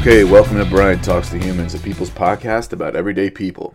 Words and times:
Okay, 0.00 0.24
welcome 0.24 0.56
to 0.56 0.64
Brian 0.64 0.98
Talks 1.02 1.28
to 1.28 1.38
Humans, 1.38 1.74
a 1.74 1.78
people's 1.78 2.08
podcast 2.08 2.72
about 2.72 2.96
everyday 2.96 3.28
people. 3.28 3.74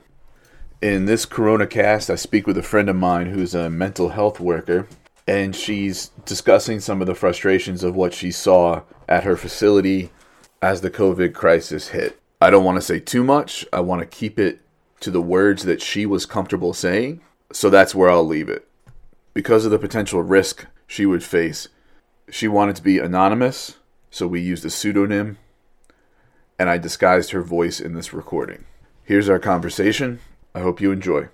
In 0.82 1.06
this 1.06 1.24
Corona 1.24 1.68
cast, 1.68 2.10
I 2.10 2.16
speak 2.16 2.48
with 2.48 2.58
a 2.58 2.64
friend 2.64 2.90
of 2.90 2.96
mine 2.96 3.28
who's 3.28 3.54
a 3.54 3.70
mental 3.70 4.10
health 4.10 4.40
worker, 4.40 4.88
and 5.28 5.56
she's 5.56 6.10
discussing 6.26 6.80
some 6.80 7.00
of 7.00 7.06
the 7.06 7.14
frustrations 7.14 7.84
of 7.84 7.96
what 7.96 8.12
she 8.12 8.32
saw 8.32 8.82
at 9.08 9.24
her 9.24 9.38
facility 9.38 10.10
as 10.66 10.82
the 10.82 10.90
COVID 10.90 11.32
crisis 11.36 11.90
hit. 11.90 12.20
I 12.42 12.50
don't 12.50 12.64
want 12.64 12.78
to 12.78 12.82
say 12.82 13.00
too 13.00 13.24
much, 13.24 13.68
I 13.72 13.82
want 13.82 14.02
to 14.02 14.08
keep 14.08 14.40
it 14.40 14.62
to 15.00 15.12
the 15.12 15.22
words 15.22 15.62
that 15.66 15.80
she 15.80 16.08
was 16.08 16.26
comfortable 16.26 16.74
saying, 16.74 17.22
so 17.52 17.70
that's 17.70 17.94
where 17.94 18.10
I'll 18.10 18.26
leave 18.26 18.50
it. 18.50 18.68
Because 19.36 19.64
of 19.66 19.70
the 19.70 19.78
potential 19.78 20.24
risk 20.24 20.66
she 20.88 21.05
would 21.05 21.24
face, 21.24 21.68
she 22.32 22.48
wanted 22.48 22.76
to 22.78 22.82
be 22.82 22.98
anonymous, 22.98 23.78
so 24.10 24.26
we 24.26 24.41
used 24.41 24.66
a 24.66 24.72
pseudonym 24.72 25.38
and 26.58 26.68
I 26.68 26.80
disguised 26.80 27.30
her 27.30 27.44
voice 27.44 27.80
in 27.80 27.94
this 27.94 28.12
recording. 28.12 28.66
Here's 29.04 29.30
our 29.30 29.38
conversation. 29.38 30.20
I 30.55 30.62
hope 30.62 30.82
you 30.82 30.91
enjoy. 30.91 31.27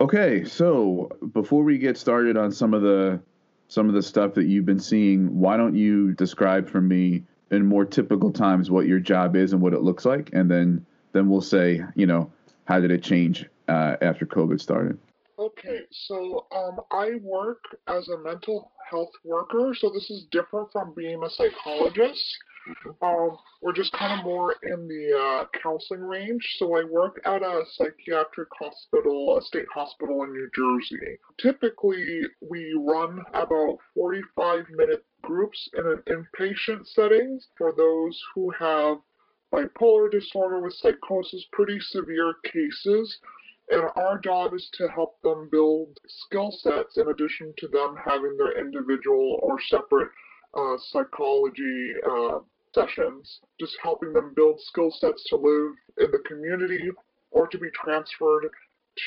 Okay, 0.00 0.42
so 0.44 1.08
before 1.32 1.62
we 1.62 1.78
get 1.78 1.96
started 1.96 2.36
on 2.36 2.50
some 2.50 2.74
of 2.74 2.82
the 2.82 3.20
some 3.68 3.86
of 3.86 3.94
the 3.94 4.02
stuff 4.02 4.34
that 4.34 4.46
you've 4.46 4.66
been 4.66 4.80
seeing, 4.80 5.38
why 5.38 5.56
don't 5.56 5.76
you 5.76 6.14
describe 6.14 6.68
for 6.68 6.80
me 6.80 7.22
in 7.50 7.66
more 7.66 7.84
typical 7.84 8.32
times 8.32 8.70
what 8.70 8.86
your 8.86 9.00
job 9.00 9.36
is 9.36 9.52
and 9.52 9.60
what 9.60 9.72
it 9.72 9.82
looks 9.82 10.04
like, 10.04 10.30
and 10.32 10.50
then 10.50 10.84
then 11.12 11.28
we'll 11.28 11.40
say, 11.40 11.80
you 11.94 12.06
know, 12.06 12.30
how 12.64 12.80
did 12.80 12.90
it 12.90 13.02
change 13.02 13.46
uh, 13.68 13.96
after 14.02 14.26
COVID 14.26 14.60
started? 14.60 14.98
Okay, 15.38 15.80
so 15.90 16.46
um, 16.54 16.80
I 16.92 17.12
work 17.22 17.62
as 17.88 18.08
a 18.08 18.18
mental 18.18 18.70
health 18.88 19.10
worker, 19.24 19.74
so 19.76 19.90
this 19.90 20.10
is 20.10 20.26
different 20.30 20.70
from 20.72 20.94
being 20.94 21.22
a 21.24 21.30
psychologist. 21.30 22.38
Um, 23.02 23.36
we're 23.60 23.74
just 23.74 23.92
kind 23.92 24.18
of 24.18 24.24
more 24.24 24.54
in 24.62 24.88
the 24.88 25.18
uh, 25.18 25.44
counseling 25.62 26.00
range. 26.00 26.56
So 26.58 26.78
I 26.78 26.84
work 26.84 27.20
at 27.24 27.42
a 27.42 27.62
psychiatric 27.72 28.48
hospital, 28.58 29.36
a 29.36 29.42
state 29.42 29.66
hospital 29.74 30.22
in 30.22 30.32
New 30.32 30.48
Jersey. 30.54 31.18
Typically, 31.38 32.22
we 32.40 32.74
run 32.78 33.20
about 33.34 33.78
45 33.94 34.64
minute 34.70 35.04
groups 35.24 35.68
in 35.76 35.86
an 35.86 36.02
inpatient 36.06 36.86
setting 36.86 37.40
for 37.56 37.72
those 37.72 38.20
who 38.34 38.50
have 38.50 38.98
bipolar 39.52 40.10
disorder 40.10 40.60
with 40.60 40.74
psychosis, 40.74 41.44
pretty 41.52 41.78
severe 41.80 42.34
cases. 42.44 43.18
And 43.70 43.84
our 43.96 44.18
job 44.18 44.52
is 44.52 44.68
to 44.74 44.88
help 44.88 45.20
them 45.22 45.48
build 45.50 45.98
skill 46.06 46.50
sets 46.50 46.98
in 46.98 47.08
addition 47.08 47.54
to 47.58 47.68
them 47.68 47.96
having 48.04 48.36
their 48.36 48.58
individual 48.58 49.40
or 49.42 49.58
separate 49.60 50.10
uh, 50.54 50.76
psychology 50.78 51.92
uh, 52.08 52.40
sessions, 52.74 53.40
just 53.58 53.76
helping 53.82 54.12
them 54.12 54.32
build 54.34 54.60
skill 54.60 54.90
sets 54.90 55.24
to 55.30 55.36
live 55.36 55.72
in 55.98 56.10
the 56.10 56.22
community 56.26 56.90
or 57.30 57.46
to 57.46 57.58
be 57.58 57.68
transferred 57.70 58.48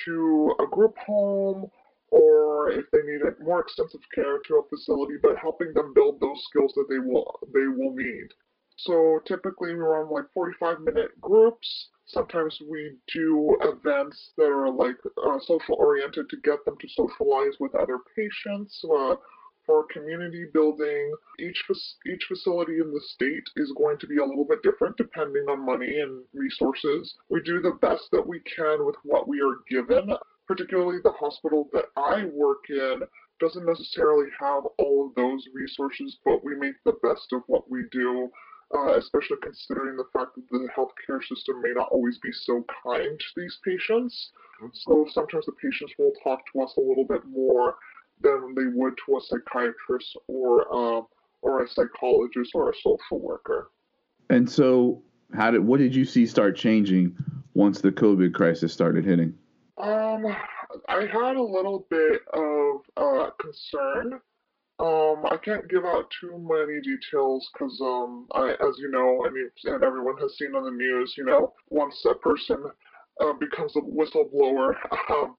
to 0.05 0.53
a 0.59 0.65
group 0.67 0.97
home 0.97 1.69
or 2.09 2.72
if 2.72 2.86
they 2.91 3.02
need 3.03 3.22
more 3.41 3.61
extensive 3.61 4.02
care 4.13 4.39
to 4.47 4.55
a 4.55 4.67
facility, 4.69 5.16
but 5.22 5.38
helping 5.38 5.73
them 5.73 5.94
build 5.94 6.19
those 6.19 6.44
skills 6.50 6.73
that 6.75 6.88
they 6.89 7.00
will 7.00 7.39
they 7.53 7.67
will 7.67 7.94
need. 7.95 8.27
So 8.77 9.19
typically 9.25 9.73
we 9.73 9.80
run 9.80 10.09
like 10.09 10.31
45 10.33 10.81
minute 10.81 11.19
groups. 11.19 11.89
Sometimes 12.05 12.58
we 12.69 12.95
do 13.13 13.58
events 13.61 14.31
that 14.38 14.45
are 14.45 14.72
like 14.72 14.97
uh, 15.25 15.40
social 15.40 15.75
oriented 15.79 16.29
to 16.29 16.38
get 16.38 16.63
them 16.66 16.78
to 16.79 16.88
socialize 16.90 17.59
with 17.59 17.75
other 17.75 17.97
patients. 18.16 18.84
Uh, 18.84 19.16
for 19.68 19.85
community 19.91 20.45
building. 20.53 21.13
Each 21.39 21.62
each 22.07 22.24
facility 22.28 22.79
in 22.79 22.91
the 22.91 23.01
state 23.13 23.44
is 23.57 23.72
going 23.78 24.00
to 24.00 24.07
be 24.07 24.18
a 24.18 24.25
little 24.25 24.45
bit 24.45 24.63
different 24.63 24.97
depending 24.97 25.44
on 25.50 25.63
money 25.63 26.00
and 26.00 26.24
resources. 26.34 27.13
We 27.29 27.41
do 27.41 27.62
the 27.62 27.78
best 27.81 28.09
that 28.13 28.25
we 28.25 28.39
can 28.39 28.85
with 28.85 28.95
what 29.03 29.28
we 29.28 29.41
are 29.41 29.59
given. 29.69 30.13
Particularly 30.47 30.97
the 31.03 31.12
hospital 31.12 31.69
that 31.74 31.85
I 31.96 32.25
work 32.34 32.69
in 32.69 33.02
doesn't 33.40 33.66
necessarily 33.66 34.28
have 34.40 34.63
all 34.78 35.08
of 35.08 35.16
those 35.16 35.47
resources, 35.53 36.18
but 36.25 36.44
we 36.44 36.56
make 36.56 36.75
the 36.85 36.97
best 37.03 37.34
of 37.34 37.41
what 37.47 37.69
we 37.69 37.84
do. 37.91 38.30
Uh, 38.75 38.97
especially 38.97 39.38
considering 39.41 39.96
the 39.96 40.03
fact 40.12 40.36
that 40.36 40.44
the 40.52 40.68
healthcare 40.75 41.24
system 41.24 41.62
may 41.62 41.72
not 41.72 41.88
always 41.90 42.18
be 42.18 42.34
so 42.34 42.66
kind 42.84 43.18
to 43.18 43.25
these 43.38 43.57
patients. 43.63 44.31
So 44.74 45.07
sometimes 45.09 45.46
the 45.46 45.53
patients 45.53 45.94
will 45.97 46.12
talk 46.22 46.41
to 46.52 46.62
us 46.62 46.74
a 46.75 46.81
little 46.81 47.06
bit 47.06 47.24
more 47.25 47.75
than 48.22 48.53
they 48.56 48.66
would 48.66 48.94
to 49.06 49.18
a 49.18 49.22
psychiatrist 49.22 50.18
or 50.28 50.66
uh, 50.74 51.02
or 51.41 51.63
a 51.63 51.69
psychologist 51.69 52.52
or 52.53 52.69
a 52.69 52.74
social 52.75 53.22
worker. 53.22 53.72
And 54.30 54.50
so, 54.50 55.02
how 55.34 55.52
did 55.52 55.66
what 55.66 55.80
did 55.80 55.96
you 55.96 56.06
see 56.06 56.25
start 56.25 56.56
changing 56.56 57.16
once 57.53 57.81
the 57.81 57.91
COVID 57.91 58.34
crisis 58.34 58.74
started 58.74 59.06
hitting? 59.06 59.34
Um, 59.77 60.25
I 60.89 61.01
had 61.01 61.35
a 61.35 61.41
little 61.41 61.85
bit 61.89 62.21
of 62.33 62.81
uh, 62.97 63.29
concern. 63.39 64.19
Um, 64.79 65.25
I 65.29 65.38
can't 65.43 65.69
give 65.69 65.85
out 65.85 66.11
too 66.19 66.38
many 66.38 66.81
details 66.81 67.47
because, 67.53 67.79
um, 67.81 68.27
I, 68.33 68.51
as 68.51 68.77
you 68.79 68.89
know, 68.91 69.27
mean, 69.31 69.49
and 69.65 69.83
everyone 69.83 70.17
has 70.17 70.38
seen 70.38 70.55
on 70.55 70.63
the 70.63 70.71
news, 70.71 71.15
you 71.17 71.25
know, 71.25 71.53
once 71.69 72.05
a 72.09 72.13
person 72.15 72.63
uh, 73.21 73.33
becomes 73.33 73.75
a 73.75 73.81
whistleblower, 73.81 74.73
um, 75.09 75.35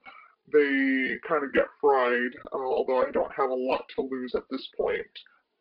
they 0.52 1.16
kind 1.28 1.44
of 1.44 1.52
get 1.52 1.66
fried, 1.80 2.30
uh, 2.52 2.58
although 2.58 3.06
I 3.06 3.10
don't 3.10 3.32
have 3.32 3.50
a 3.50 3.54
lot 3.54 3.84
to 3.96 4.02
lose 4.02 4.34
at 4.34 4.44
this 4.50 4.68
point. 4.76 5.06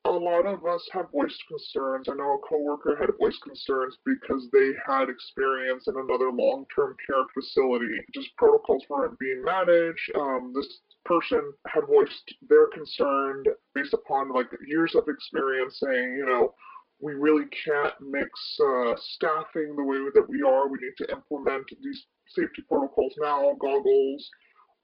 A 0.07 0.17
lot 0.17 0.45
of 0.45 0.65
us 0.65 0.87
have 0.93 1.11
voiced 1.11 1.43
concerns. 1.49 2.07
I 2.07 2.13
know 2.13 2.35
a 2.35 2.47
coworker 2.47 2.95
had 2.95 3.09
voiced 3.19 3.41
concerns 3.41 3.97
because 4.05 4.47
they 4.53 4.71
had 4.87 5.09
experience 5.09 5.87
in 5.87 5.95
another 5.97 6.31
long-term 6.31 6.95
care 7.05 7.25
facility. 7.33 7.99
Just 8.13 8.35
protocols 8.37 8.83
weren't 8.89 9.19
being 9.19 9.43
managed. 9.43 10.11
Um, 10.15 10.53
this 10.55 10.79
person 11.03 11.51
had 11.67 11.87
voiced 11.87 12.33
their 12.47 12.67
concern 12.67 13.43
based 13.75 13.93
upon 13.93 14.33
like 14.33 14.47
years 14.65 14.95
of 14.95 15.09
experience, 15.09 15.77
saying, 15.79 16.15
you 16.17 16.25
know, 16.25 16.53
we 17.01 17.13
really 17.13 17.45
can't 17.65 17.93
mix 17.99 18.31
uh, 18.61 18.93
staffing 18.97 19.75
the 19.75 19.83
way 19.83 19.97
that 20.15 20.29
we 20.29 20.41
are. 20.41 20.69
We 20.69 20.79
need 20.79 20.95
to 20.99 21.11
implement 21.11 21.65
these 21.83 22.05
safety 22.29 22.63
protocols 22.67 23.13
now, 23.19 23.55
goggles, 23.59 24.29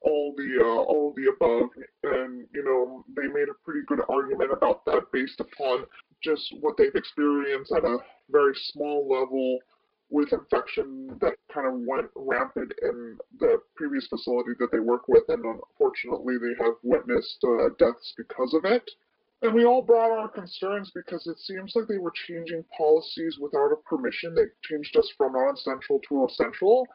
all 0.04 0.34
the 0.36 0.58
uh, 0.60 0.82
all 0.84 1.12
the 1.16 1.26
above, 1.34 1.70
and 2.04 2.46
you 2.54 2.64
know 2.64 3.04
they 3.16 3.26
made 3.28 3.48
a 3.48 3.64
pretty 3.64 3.80
good 3.86 4.00
argument 4.08 4.52
about 4.52 4.84
that 4.84 5.10
based 5.12 5.40
upon 5.40 5.84
just 6.22 6.54
what 6.60 6.76
they've 6.76 6.94
experienced 6.94 7.72
at 7.72 7.84
a 7.84 7.98
very 8.30 8.54
small 8.72 9.08
level 9.08 9.58
with 10.10 10.32
infection 10.32 11.08
that 11.20 11.34
kind 11.52 11.66
of 11.66 11.74
went 11.86 12.08
rampant 12.14 12.72
in 12.82 13.16
the 13.40 13.56
previous 13.74 14.06
facility 14.06 14.50
that 14.58 14.70
they 14.70 14.78
work 14.78 15.08
with, 15.08 15.24
and 15.28 15.44
unfortunately 15.44 16.36
they 16.38 16.54
have 16.62 16.74
witnessed 16.82 17.42
uh, 17.44 17.68
deaths 17.78 18.14
because 18.16 18.54
of 18.54 18.64
it. 18.64 18.88
And 19.42 19.52
we 19.52 19.64
all 19.64 19.82
brought 19.82 20.10
our 20.10 20.28
concerns 20.28 20.90
because 20.94 21.26
it 21.26 21.38
seems 21.38 21.72
like 21.74 21.86
they 21.88 21.98
were 21.98 22.12
changing 22.26 22.64
policies 22.76 23.38
without 23.38 23.72
a 23.72 23.76
permission. 23.88 24.34
They 24.34 24.46
changed 24.62 24.96
us 24.96 25.10
from 25.18 25.32
non-essential 25.32 26.00
to 26.08 26.24
essential 26.26 26.86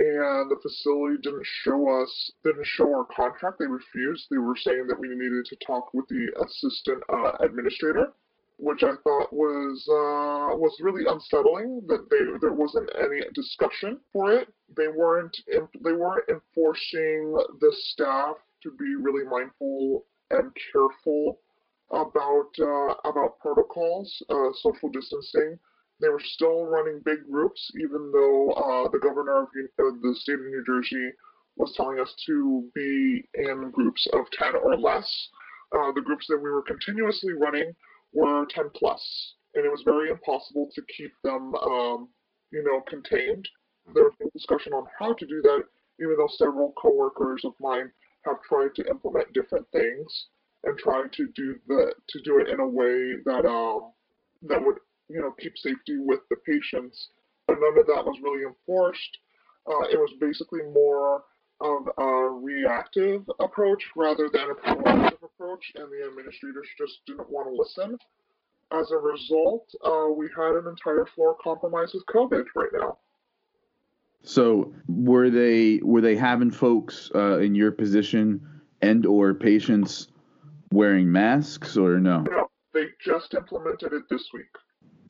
and 0.00 0.50
the 0.50 0.56
facility 0.62 1.18
didn't 1.22 1.46
show 1.62 2.02
us 2.02 2.32
didn't 2.42 2.66
show 2.66 2.88
our 2.94 3.04
contract. 3.14 3.58
They 3.58 3.66
refused. 3.66 4.28
They 4.30 4.38
were 4.38 4.56
saying 4.56 4.86
that 4.88 4.98
we 4.98 5.08
needed 5.08 5.44
to 5.44 5.56
talk 5.56 5.92
with 5.92 6.08
the 6.08 6.26
assistant 6.42 7.02
uh, 7.12 7.32
administrator, 7.40 8.12
which 8.56 8.82
I 8.82 8.92
thought 9.04 9.30
was 9.30 9.86
uh, 9.88 10.56
was 10.56 10.74
really 10.80 11.04
unsettling. 11.06 11.82
That 11.86 12.08
they 12.08 12.38
there 12.40 12.54
wasn't 12.54 12.88
any 12.98 13.20
discussion 13.34 14.00
for 14.10 14.32
it. 14.32 14.48
They 14.74 14.88
weren't 14.88 15.36
they 15.46 15.92
weren't 15.92 16.28
enforcing 16.30 17.36
the 17.60 17.72
staff 17.92 18.36
to 18.62 18.70
be 18.70 18.94
really 18.94 19.28
mindful 19.28 20.06
and 20.30 20.50
careful 20.72 21.40
about 21.90 22.48
uh, 22.58 22.94
about 23.04 23.38
protocols, 23.38 24.22
uh, 24.30 24.48
social 24.62 24.88
distancing 24.88 25.58
they 26.00 26.08
were 26.08 26.22
still 26.22 26.64
running 26.64 27.00
big 27.04 27.26
groups, 27.30 27.70
even 27.80 28.10
though 28.12 28.50
uh, 28.52 28.88
the 28.90 28.98
governor 28.98 29.42
of 29.42 29.48
the 29.52 30.14
state 30.18 30.34
of 30.34 30.40
New 30.40 30.64
Jersey 30.64 31.10
was 31.56 31.74
telling 31.76 32.00
us 32.00 32.14
to 32.26 32.68
be 32.74 33.28
in 33.34 33.70
groups 33.70 34.06
of 34.12 34.24
10 34.38 34.54
or 34.56 34.76
less. 34.76 35.28
Uh, 35.76 35.92
the 35.92 36.00
groups 36.00 36.26
that 36.28 36.38
we 36.38 36.50
were 36.50 36.62
continuously 36.62 37.32
running 37.32 37.74
were 38.12 38.46
10 38.50 38.70
plus, 38.74 39.34
and 39.54 39.64
it 39.64 39.68
was 39.68 39.82
very 39.84 40.10
impossible 40.10 40.68
to 40.74 40.82
keep 40.96 41.12
them, 41.22 41.54
um, 41.54 42.08
you 42.50 42.64
know, 42.64 42.80
contained. 42.88 43.46
There 43.94 44.04
was 44.04 44.14
no 44.20 44.30
discussion 44.32 44.72
on 44.72 44.86
how 44.98 45.12
to 45.12 45.26
do 45.26 45.40
that, 45.42 45.62
even 46.00 46.16
though 46.16 46.30
several 46.36 46.72
coworkers 46.80 47.42
of 47.44 47.52
mine 47.60 47.90
have 48.24 48.42
tried 48.48 48.74
to 48.76 48.88
implement 48.88 49.32
different 49.32 49.66
things 49.70 50.26
and 50.64 50.76
tried 50.78 51.12
to 51.12 51.28
do 51.34 51.56
the 51.68 51.92
to 52.08 52.20
do 52.22 52.38
it 52.38 52.48
in 52.48 52.60
a 52.60 52.68
way 52.68 53.14
that 53.24 53.46
um, 53.46 53.92
that 54.42 54.64
would 54.64 54.76
you 55.10 55.20
know, 55.20 55.32
keep 55.38 55.58
safety 55.58 55.98
with 55.98 56.20
the 56.30 56.36
patients. 56.46 57.08
But 57.46 57.58
none 57.60 57.78
of 57.78 57.86
that 57.86 58.04
was 58.04 58.18
really 58.22 58.44
enforced. 58.44 59.18
Uh, 59.66 59.88
it 59.90 59.98
was 59.98 60.12
basically 60.20 60.62
more 60.72 61.24
of 61.60 61.88
a 61.98 62.30
reactive 62.30 63.28
approach 63.40 63.84
rather 63.96 64.30
than 64.32 64.50
a 64.50 64.54
proactive 64.54 65.22
approach, 65.22 65.72
and 65.74 65.86
the 65.90 66.06
administrators 66.08 66.66
just 66.78 67.00
didn't 67.06 67.28
want 67.28 67.48
to 67.48 67.54
listen. 67.54 67.98
As 68.72 68.90
a 68.92 68.96
result, 68.96 69.68
uh, 69.84 70.08
we 70.16 70.28
had 70.36 70.54
an 70.54 70.68
entire 70.68 71.04
floor 71.14 71.36
compromised 71.42 71.94
with 71.94 72.06
COVID 72.06 72.44
right 72.54 72.70
now. 72.72 72.98
So 74.22 74.72
were 74.86 75.30
they 75.30 75.80
were 75.82 76.00
they 76.00 76.14
having 76.14 76.50
folks 76.50 77.10
uh, 77.14 77.38
in 77.38 77.54
your 77.54 77.72
position 77.72 78.46
and 78.82 79.06
or 79.06 79.34
patients 79.34 80.08
wearing 80.72 81.10
masks 81.10 81.76
or 81.76 81.98
no? 81.98 82.20
No, 82.20 82.50
they 82.72 82.86
just 83.04 83.34
implemented 83.34 83.92
it 83.92 84.02
this 84.08 84.28
week. 84.32 84.46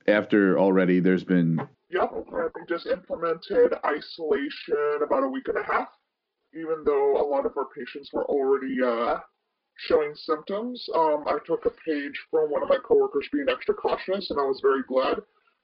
After 0.06 0.58
already 0.58 1.00
there's 1.00 1.24
been. 1.24 1.60
Yep, 1.90 2.12
they 2.54 2.60
just 2.68 2.86
implemented 2.86 3.74
isolation 3.84 5.00
about 5.02 5.24
a 5.24 5.28
week 5.28 5.48
and 5.48 5.58
a 5.58 5.62
half 5.62 5.88
even 6.54 6.82
though 6.84 7.20
a 7.20 7.26
lot 7.26 7.46
of 7.46 7.56
our 7.56 7.66
patients 7.76 8.10
were 8.12 8.24
already 8.24 8.76
uh, 8.82 9.18
showing 9.76 10.14
symptoms. 10.14 10.88
Um, 10.94 11.24
I 11.26 11.38
took 11.46 11.64
a 11.66 11.70
page 11.70 12.18
from 12.30 12.50
one 12.50 12.62
of 12.62 12.68
my 12.68 12.78
coworkers 12.84 13.28
being 13.32 13.48
extra 13.48 13.74
cautious, 13.74 14.30
and 14.30 14.40
I 14.40 14.44
was 14.44 14.60
very 14.60 14.82
glad 14.88 15.18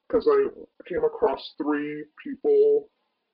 because 0.08 0.28
I 0.30 0.48
came 0.88 1.04
across 1.04 1.54
three 1.58 2.04
people, 2.22 2.88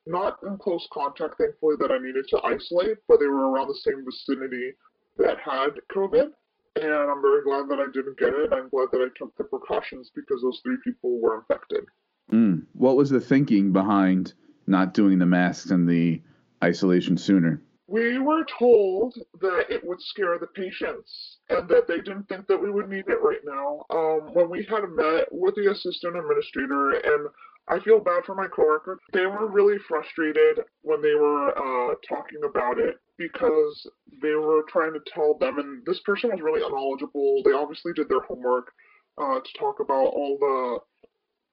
not 0.06 0.38
in 0.46 0.56
close 0.56 0.86
contact, 0.92 1.36
thankfully, 1.38 1.76
that 1.80 1.92
I 1.92 1.98
needed 1.98 2.26
to 2.28 2.40
isolate, 2.42 2.98
but 3.06 3.20
they 3.20 3.26
were 3.26 3.50
around 3.50 3.68
the 3.68 3.74
same 3.74 4.04
vicinity 4.04 4.72
that 5.18 5.38
had 5.38 5.78
COVID. 5.94 6.30
And 6.76 6.90
I'm 6.90 7.20
very 7.20 7.42
glad 7.42 7.68
that 7.68 7.78
I 7.80 7.90
didn't 7.92 8.18
get 8.18 8.32
it. 8.32 8.52
I'm 8.52 8.68
glad 8.70 8.88
that 8.92 9.02
I 9.02 9.08
took 9.16 9.36
the 9.36 9.44
precautions 9.44 10.10
because 10.14 10.40
those 10.42 10.60
three 10.62 10.78
people 10.82 11.20
were 11.20 11.38
infected. 11.38 11.84
Mm. 12.32 12.64
What 12.72 12.96
was 12.96 13.10
the 13.10 13.20
thinking 13.20 13.72
behind 13.72 14.32
not 14.66 14.94
doing 14.94 15.18
the 15.18 15.26
masks 15.26 15.70
and 15.70 15.88
the 15.88 16.22
isolation 16.64 17.18
sooner? 17.18 17.60
We 17.88 18.18
were 18.18 18.44
told 18.58 19.14
that 19.40 19.66
it 19.68 19.86
would 19.86 20.00
scare 20.00 20.38
the 20.38 20.46
patients 20.46 21.38
and 21.50 21.68
that 21.68 21.88
they 21.88 21.98
didn't 21.98 22.28
think 22.28 22.46
that 22.46 22.62
we 22.62 22.70
would 22.70 22.88
need 22.88 23.04
it 23.06 23.20
right 23.20 23.44
now. 23.44 23.84
Um, 23.90 24.32
when 24.32 24.48
we 24.48 24.64
had 24.64 24.88
met 24.88 25.26
with 25.30 25.54
the 25.56 25.70
assistant 25.70 26.16
administrator, 26.16 26.92
and 26.92 27.28
I 27.68 27.80
feel 27.80 28.00
bad 28.00 28.24
for 28.24 28.34
my 28.34 28.46
coworker, 28.46 28.98
they 29.12 29.26
were 29.26 29.46
really 29.46 29.78
frustrated 29.88 30.60
when 30.80 31.02
they 31.02 31.14
were 31.14 31.50
uh, 31.50 31.94
talking 32.08 32.40
about 32.48 32.78
it 32.78 32.96
because 33.22 33.86
they 34.20 34.34
were 34.34 34.62
trying 34.68 34.92
to 34.92 35.00
tell 35.12 35.36
them, 35.38 35.58
and 35.58 35.84
this 35.86 36.00
person 36.00 36.30
was 36.30 36.40
really 36.40 36.62
unknowledgeable. 36.64 37.42
They 37.44 37.52
obviously 37.52 37.92
did 37.92 38.08
their 38.08 38.22
homework 38.22 38.72
uh, 39.18 39.40
to 39.40 39.58
talk 39.58 39.80
about 39.80 40.06
all 40.06 40.38
the 40.40 40.78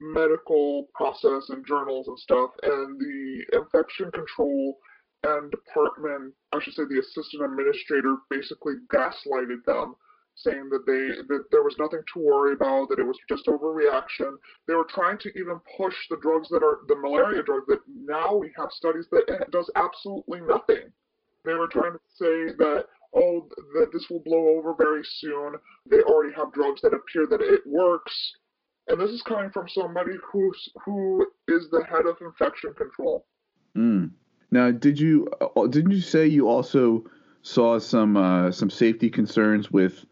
medical 0.00 0.88
process 0.94 1.50
and 1.50 1.66
journals 1.66 2.08
and 2.08 2.18
stuff, 2.18 2.50
and 2.62 2.98
the 2.98 3.44
infection 3.52 4.10
control 4.12 4.78
and 5.22 5.50
department, 5.50 6.34
I 6.52 6.60
should 6.60 6.74
say 6.74 6.84
the 6.88 7.00
assistant 7.00 7.44
administrator, 7.44 8.16
basically 8.30 8.74
gaslighted 8.92 9.64
them, 9.66 9.94
saying 10.34 10.70
that 10.70 10.86
they 10.86 11.22
that 11.28 11.44
there 11.50 11.62
was 11.62 11.76
nothing 11.78 12.00
to 12.14 12.20
worry 12.20 12.54
about, 12.54 12.88
that 12.88 12.98
it 12.98 13.06
was 13.06 13.18
just 13.28 13.46
overreaction. 13.46 14.32
They 14.66 14.74
were 14.74 14.88
trying 14.88 15.18
to 15.18 15.28
even 15.38 15.60
push 15.76 15.94
the 16.08 16.16
drugs 16.22 16.48
that 16.48 16.62
are 16.62 16.80
the 16.88 16.96
malaria 16.96 17.42
drug 17.42 17.64
that 17.68 17.80
now 17.94 18.36
we 18.36 18.50
have 18.56 18.70
studies 18.72 19.06
that 19.10 19.50
does 19.52 19.70
absolutely 19.76 20.40
nothing. 20.40 20.90
They 21.44 21.54
were 21.54 21.68
trying 21.68 21.92
to 21.92 22.00
say 22.16 22.54
that 22.58 22.84
oh 23.14 23.48
that 23.74 23.90
this 23.92 24.08
will 24.10 24.20
blow 24.20 24.58
over 24.58 24.74
very 24.74 25.02
soon. 25.04 25.54
They 25.88 26.00
already 26.02 26.34
have 26.34 26.52
drugs 26.52 26.80
that 26.82 26.94
appear 26.94 27.26
that 27.26 27.40
it 27.40 27.62
works. 27.66 28.32
And 28.88 29.00
this 29.00 29.10
is 29.10 29.22
coming 29.22 29.50
from 29.50 29.68
somebody 29.68 30.16
who's 30.32 30.68
who 30.84 31.26
is 31.48 31.70
the 31.70 31.84
head 31.84 32.06
of 32.06 32.16
infection 32.20 32.74
control. 32.74 33.26
Mm. 33.76 34.10
Now, 34.50 34.70
did 34.70 34.98
you 34.98 35.28
uh, 35.40 35.66
didn't 35.66 35.92
you 35.92 36.00
say 36.00 36.26
you 36.26 36.48
also 36.48 37.04
saw 37.42 37.78
some 37.78 38.16
uh, 38.16 38.50
some 38.50 38.70
safety 38.70 39.08
concerns 39.08 39.70
with 39.70 40.04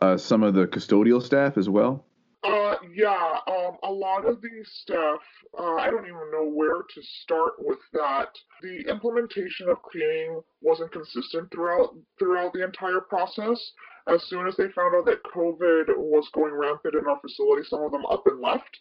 uh, 0.00 0.16
some 0.16 0.42
of 0.42 0.54
the 0.54 0.66
custodial 0.66 1.22
staff 1.22 1.58
as 1.58 1.68
well? 1.68 2.04
Uh, 2.42 2.74
yeah, 2.94 3.36
um, 3.48 3.76
a 3.82 3.90
lot 3.90 4.24
of 4.24 4.40
the 4.40 4.48
stuff, 4.64 5.20
uh, 5.58 5.74
I 5.74 5.90
don't 5.90 6.06
even 6.06 6.30
know 6.32 6.48
where 6.48 6.82
to 6.82 7.02
start 7.22 7.52
with 7.58 7.78
that. 7.92 8.28
The 8.62 8.88
implementation 8.88 9.68
of 9.68 9.82
cleaning 9.82 10.40
wasn't 10.62 10.92
consistent 10.92 11.50
throughout 11.52 11.94
throughout 12.18 12.54
the 12.54 12.64
entire 12.64 13.00
process. 13.00 13.60
As 14.06 14.22
soon 14.24 14.46
as 14.46 14.56
they 14.56 14.68
found 14.74 14.94
out 14.96 15.04
that 15.04 15.22
COVID 15.24 15.88
was 15.98 16.30
going 16.32 16.54
rampant 16.54 16.94
in 16.94 17.06
our 17.06 17.20
facility, 17.20 17.62
some 17.68 17.82
of 17.82 17.92
them 17.92 18.06
up 18.06 18.26
and 18.26 18.40
left, 18.40 18.80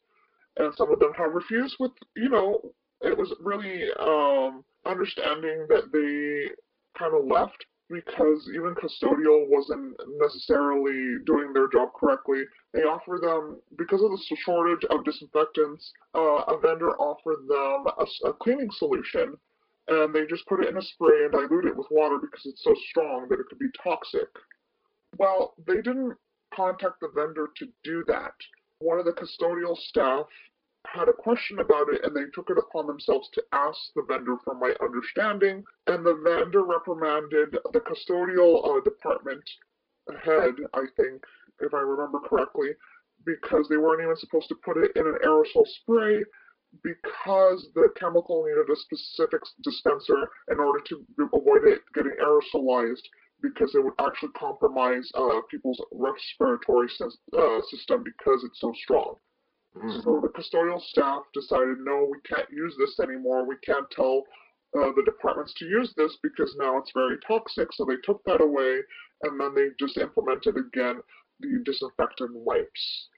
and 0.56 0.74
some 0.76 0.92
of 0.92 1.00
them 1.00 1.12
have 1.18 1.34
refused. 1.34 1.76
With 1.82 1.92
you 2.16 2.30
know, 2.30 2.62
it 3.02 3.18
was 3.18 3.34
really 3.42 3.90
um, 4.00 4.64
understanding 4.86 5.66
that 5.68 5.92
they 5.92 6.56
kind 6.98 7.14
of 7.14 7.26
left 7.26 7.66
because 7.90 8.48
even 8.54 8.76
custodial 8.76 9.48
wasn't 9.50 10.00
necessarily 10.20 11.18
doing 11.26 11.54
their 11.54 11.68
job 11.68 11.90
correctly. 12.00 12.44
They 12.74 12.82
offered 12.82 13.22
them, 13.22 13.58
because 13.78 14.02
of 14.04 14.12
the 14.12 14.38
shortage 14.46 14.86
of 14.90 15.04
disinfectants, 15.04 15.92
uh, 16.16 16.44
a 16.48 16.60
vendor 16.60 16.92
offered 16.98 17.48
them 17.48 17.92
a, 17.98 18.30
a, 18.30 18.34
cleaning 18.34 18.70
solution, 18.72 19.36
and 19.88 20.14
they 20.14 20.26
just 20.28 20.46
put 20.46 20.64
it 20.64 20.70
in 20.70 20.78
a 20.78 20.82
spray 20.82 21.24
and 21.24 21.32
dilute 21.32 21.66
it 21.66 21.76
with 21.76 21.88
water 21.90 22.18
because 22.22 22.46
it's 22.46 22.64
so 22.64 22.76
strong 22.90 23.28
that 23.30 23.40
it 23.40 23.48
could 23.50 23.60
be 23.60 23.70
toxic. 23.84 24.30
Well, 25.18 25.56
they 25.66 25.82
didn't 25.82 26.16
contact 26.54 27.00
the 27.02 27.10
vendor 27.16 27.50
to 27.58 27.68
do 27.84 28.04
that. 28.08 28.34
One 28.80 29.00
of 29.00 29.06
the 29.06 29.12
custodial 29.12 29.76
staff 29.76 30.28
had 30.94 31.10
a 31.10 31.14
question 31.14 31.60
about 31.60 31.88
it 31.94 32.04
and 32.04 32.16
they 32.16 32.30
took 32.34 32.50
it 32.50 32.58
upon 32.58 32.88
themselves 32.88 33.30
to 33.34 33.44
ask 33.54 33.78
the 33.96 34.04
vendor 34.08 34.38
for 34.44 34.56
my 34.56 34.74
understanding 34.82 35.64
and 35.88 36.06
the 36.06 36.16
vendor 36.24 36.64
reprimanded 36.64 37.58
the 37.74 37.80
custodial 37.80 38.66
uh, 38.66 38.82
department 38.84 39.44
head 40.24 40.56
i 40.74 40.84
think 40.98 41.24
if 41.60 41.74
i 41.74 41.80
remember 41.80 42.20
correctly 42.20 42.70
because 43.26 43.68
they 43.70 43.78
weren't 43.78 44.02
even 44.02 44.16
supposed 44.16 44.48
to 44.48 44.56
put 44.64 44.78
it 44.78 44.92
in 44.96 45.06
an 45.06 45.18
aerosol 45.24 45.66
spray 45.82 46.24
because 46.84 47.68
the 47.76 47.90
chemical 48.00 48.46
needed 48.46 48.70
a 48.70 48.76
specific 48.76 49.42
dispenser 49.64 50.30
in 50.52 50.60
order 50.60 50.80
to 50.86 51.04
avoid 51.34 51.66
it 51.66 51.82
getting 51.94 52.14
aerosolized 52.22 53.04
because 53.42 53.74
it 53.74 53.84
would 53.84 53.94
actually 54.00 54.30
compromise 54.38 55.10
uh, 55.16 55.42
people's 55.50 55.82
respiratory 55.92 56.88
uh, 57.38 57.60
system 57.70 58.04
because 58.04 58.44
it's 58.44 58.60
so 58.60 58.74
strong. 58.84 59.16
Mm-hmm. 59.78 60.02
So 60.02 60.22
the 60.22 60.30
custodial 60.30 60.82
staff 60.82 61.24
decided, 61.34 61.78
no, 61.80 62.08
we 62.10 62.20
can't 62.28 62.50
use 62.52 62.76
this 62.80 63.00
anymore. 63.00 63.46
We 63.46 63.56
can't 63.64 63.90
tell 63.92 64.24
uh, 64.78 64.92
the 64.96 65.04
departments 65.06 65.54
to 65.56 65.66
use 65.66 65.94
this 65.96 66.18
because 66.22 66.56
now 66.60 66.78
it's 66.78 66.92
very 66.92 67.18
toxic. 67.26 67.72
So 67.74 67.86
they 67.86 67.98
took 68.04 68.24
that 68.26 68.42
away, 68.42 68.80
and 69.24 69.40
then 69.40 69.54
they 69.56 69.70
just 69.80 69.98
implemented 69.98 70.56
again 70.58 71.00
the 71.40 71.62
disinfectant 71.64 72.32
wipes. 72.34 73.10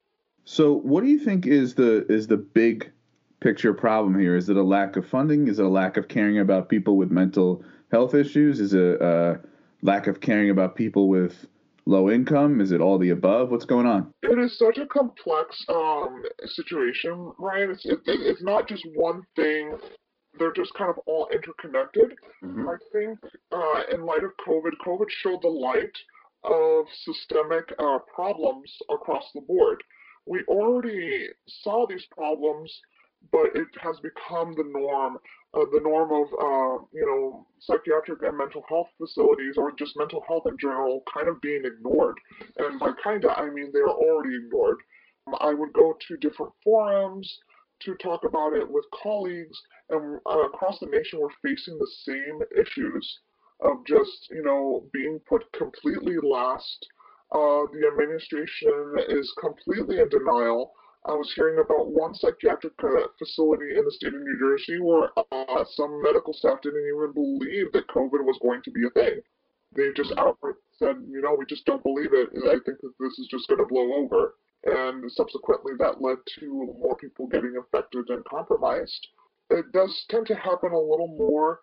So, 0.43 0.73
what 0.73 1.03
do 1.03 1.09
you 1.09 1.19
think 1.19 1.45
is 1.45 1.75
the 1.75 2.05
is 2.11 2.27
the 2.27 2.37
big 2.37 2.91
picture 3.39 3.73
problem 3.73 4.19
here? 4.19 4.35
Is 4.35 4.49
it 4.49 4.57
a 4.57 4.63
lack 4.63 4.95
of 4.95 5.07
funding? 5.07 5.47
Is 5.47 5.59
it 5.59 5.65
a 5.65 5.69
lack 5.69 5.97
of 5.97 6.07
caring 6.07 6.39
about 6.39 6.69
people 6.69 6.97
with 6.97 7.11
mental 7.11 7.63
health 7.91 8.13
issues? 8.13 8.59
Is 8.59 8.73
it 8.73 9.01
a 9.01 9.39
lack 9.81 10.07
of 10.07 10.21
caring 10.21 10.49
about 10.49 10.75
people 10.75 11.09
with 11.09 11.47
low 11.85 12.09
income? 12.09 12.61
Is 12.61 12.71
it 12.71 12.81
all 12.81 12.97
the 12.97 13.09
above? 13.09 13.51
What's 13.51 13.65
going 13.65 13.85
on? 13.85 14.13
It 14.23 14.39
is 14.39 14.57
such 14.57 14.77
a 14.77 14.85
complex 14.85 15.63
um, 15.69 16.23
situation, 16.45 17.31
Ryan. 17.37 17.71
It's, 17.71 17.85
it, 17.85 17.99
it's 18.05 18.43
not 18.43 18.67
just 18.67 18.85
one 18.95 19.21
thing. 19.35 19.77
They're 20.39 20.53
just 20.53 20.73
kind 20.75 20.89
of 20.89 20.97
all 21.05 21.27
interconnected. 21.33 22.13
Mm-hmm. 22.43 22.69
I 22.69 22.75
think 22.91 23.19
uh, 23.51 23.81
in 23.93 24.05
light 24.05 24.23
of 24.23 24.31
COVID, 24.47 24.71
COVID 24.85 25.09
showed 25.09 25.41
the 25.41 25.49
light 25.49 25.97
of 26.43 26.85
systemic 27.03 27.71
uh, 27.77 27.99
problems 28.13 28.71
across 28.89 29.25
the 29.35 29.41
board. 29.41 29.83
We 30.25 30.43
already 30.47 31.27
saw 31.47 31.85
these 31.87 32.05
problems 32.15 32.71
but 33.31 33.55
it 33.55 33.67
has 33.81 33.99
become 33.99 34.55
the 34.55 34.63
norm, 34.63 35.17
uh, 35.53 35.65
the 35.73 35.81
norm 35.81 36.11
of, 36.11 36.27
uh, 36.33 36.85
you 36.93 37.05
know, 37.05 37.45
psychiatric 37.59 38.21
and 38.23 38.37
mental 38.37 38.63
health 38.69 38.87
facilities 38.97 39.55
or 39.57 39.71
just 39.73 39.97
mental 39.97 40.23
health 40.27 40.43
in 40.47 40.57
general 40.59 41.03
kind 41.13 41.27
of 41.27 41.41
being 41.41 41.63
ignored. 41.65 42.17
And 42.57 42.79
by 42.79 42.91
kind 43.03 43.25
of, 43.25 43.31
I 43.35 43.49
mean 43.49 43.71
they're 43.73 43.87
already 43.89 44.35
ignored. 44.35 44.77
Um, 45.27 45.35
I 45.39 45.53
would 45.53 45.73
go 45.73 45.95
to 46.07 46.17
different 46.17 46.53
forums 46.63 47.39
to 47.81 47.95
talk 47.95 48.23
about 48.23 48.53
it 48.53 48.69
with 48.69 48.85
colleagues, 49.03 49.59
and 49.89 50.19
uh, 50.29 50.41
across 50.43 50.79
the 50.79 50.85
nation, 50.85 51.19
we're 51.19 51.29
facing 51.41 51.77
the 51.79 51.91
same 52.05 52.39
issues 52.55 53.19
of 53.61 53.85
just, 53.87 54.27
you 54.29 54.43
know, 54.43 54.85
being 54.93 55.19
put 55.27 55.51
completely 55.53 56.15
last. 56.21 56.87
Uh, 57.31 57.65
the 57.73 57.87
administration 57.91 58.95
is 59.09 59.33
completely 59.39 59.99
in 59.99 60.09
denial 60.09 60.73
I 61.05 61.13
was 61.13 61.33
hearing 61.35 61.57
about 61.57 61.89
one 61.91 62.13
psychiatric 62.13 62.73
uh, 62.83 63.07
facility 63.17 63.75
in 63.77 63.83
the 63.85 63.91
state 63.91 64.13
of 64.13 64.21
New 64.21 64.37
Jersey 64.39 64.79
where 64.79 65.09
uh, 65.31 65.63
some 65.73 66.01
medical 66.03 66.33
staff 66.33 66.61
didn't 66.61 66.85
even 66.85 67.11
believe 67.13 67.71
that 67.73 67.87
COVID 67.87 68.23
was 68.23 68.37
going 68.41 68.61
to 68.63 68.71
be 68.71 68.85
a 68.85 68.89
thing. 68.91 69.21
They 69.75 69.89
just 69.95 70.13
outright 70.17 70.55
said, 70.77 70.95
you 71.09 71.21
know, 71.21 71.35
we 71.37 71.45
just 71.45 71.65
don't 71.65 71.83
believe 71.83 72.13
it. 72.13 72.29
I 72.45 72.57
think 72.65 72.81
that 72.81 72.93
this 72.99 73.17
is 73.19 73.27
just 73.31 73.47
going 73.47 73.59
to 73.59 73.65
blow 73.65 73.93
over. 73.93 74.35
and 74.65 75.11
subsequently 75.11 75.73
that 75.79 76.01
led 76.01 76.17
to 76.39 76.73
more 76.79 76.95
people 76.97 77.27
getting 77.27 77.55
infected 77.55 78.09
and 78.09 78.23
compromised. 78.25 79.07
It 79.49 79.71
does 79.71 80.05
tend 80.09 80.27
to 80.27 80.35
happen 80.35 80.71
a 80.71 80.79
little 80.79 81.07
more 81.17 81.59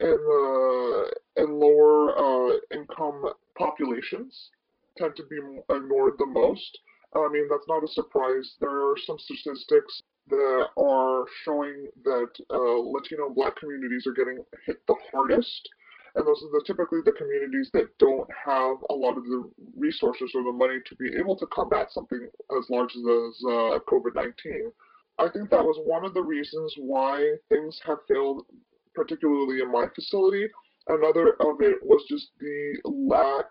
in 0.00 0.08
uh, 0.08 1.42
in 1.42 1.58
lower 1.58 2.16
uh, 2.16 2.56
income 2.72 3.32
populations, 3.56 4.50
tend 4.96 5.16
to 5.16 5.24
be 5.24 5.36
ignored 5.70 6.14
the 6.18 6.26
most. 6.26 6.78
I 7.14 7.28
mean, 7.32 7.48
that's 7.48 7.68
not 7.68 7.84
a 7.84 7.88
surprise. 7.88 8.56
There 8.60 8.70
are 8.70 8.94
some 9.06 9.18
statistics 9.18 10.02
that 10.28 10.68
are 10.76 11.24
showing 11.44 11.88
that 12.04 12.30
uh, 12.50 12.78
Latino 12.80 13.26
and 13.26 13.34
Black 13.34 13.56
communities 13.56 14.06
are 14.06 14.12
getting 14.12 14.44
hit 14.66 14.86
the 14.86 14.96
hardest 15.10 15.68
and 16.14 16.26
those 16.26 16.42
are 16.42 16.50
the, 16.50 16.64
typically 16.66 16.98
the 17.04 17.12
communities 17.12 17.70
that 17.72 17.96
don't 17.98 18.28
have 18.44 18.76
a 18.90 18.94
lot 18.94 19.16
of 19.16 19.24
the 19.24 19.48
resources 19.76 20.32
or 20.34 20.42
the 20.42 20.52
money 20.52 20.78
to 20.86 20.96
be 20.96 21.16
able 21.16 21.36
to 21.36 21.46
combat 21.46 21.92
something 21.92 22.28
as 22.58 22.64
large 22.70 22.90
as 22.90 23.04
uh, 23.46 23.78
COVID-19. 23.86 24.72
I 25.18 25.28
think 25.28 25.50
that 25.50 25.64
was 25.64 25.78
one 25.84 26.04
of 26.04 26.14
the 26.14 26.22
reasons 26.22 26.74
why 26.76 27.34
things 27.48 27.80
have 27.86 27.98
failed, 28.08 28.46
particularly 28.94 29.60
in 29.60 29.70
my 29.70 29.86
facility. 29.94 30.48
Another 30.88 31.34
of 31.40 31.60
it 31.60 31.76
was 31.82 32.04
just 32.08 32.30
the 32.40 32.78
lack, 32.84 33.46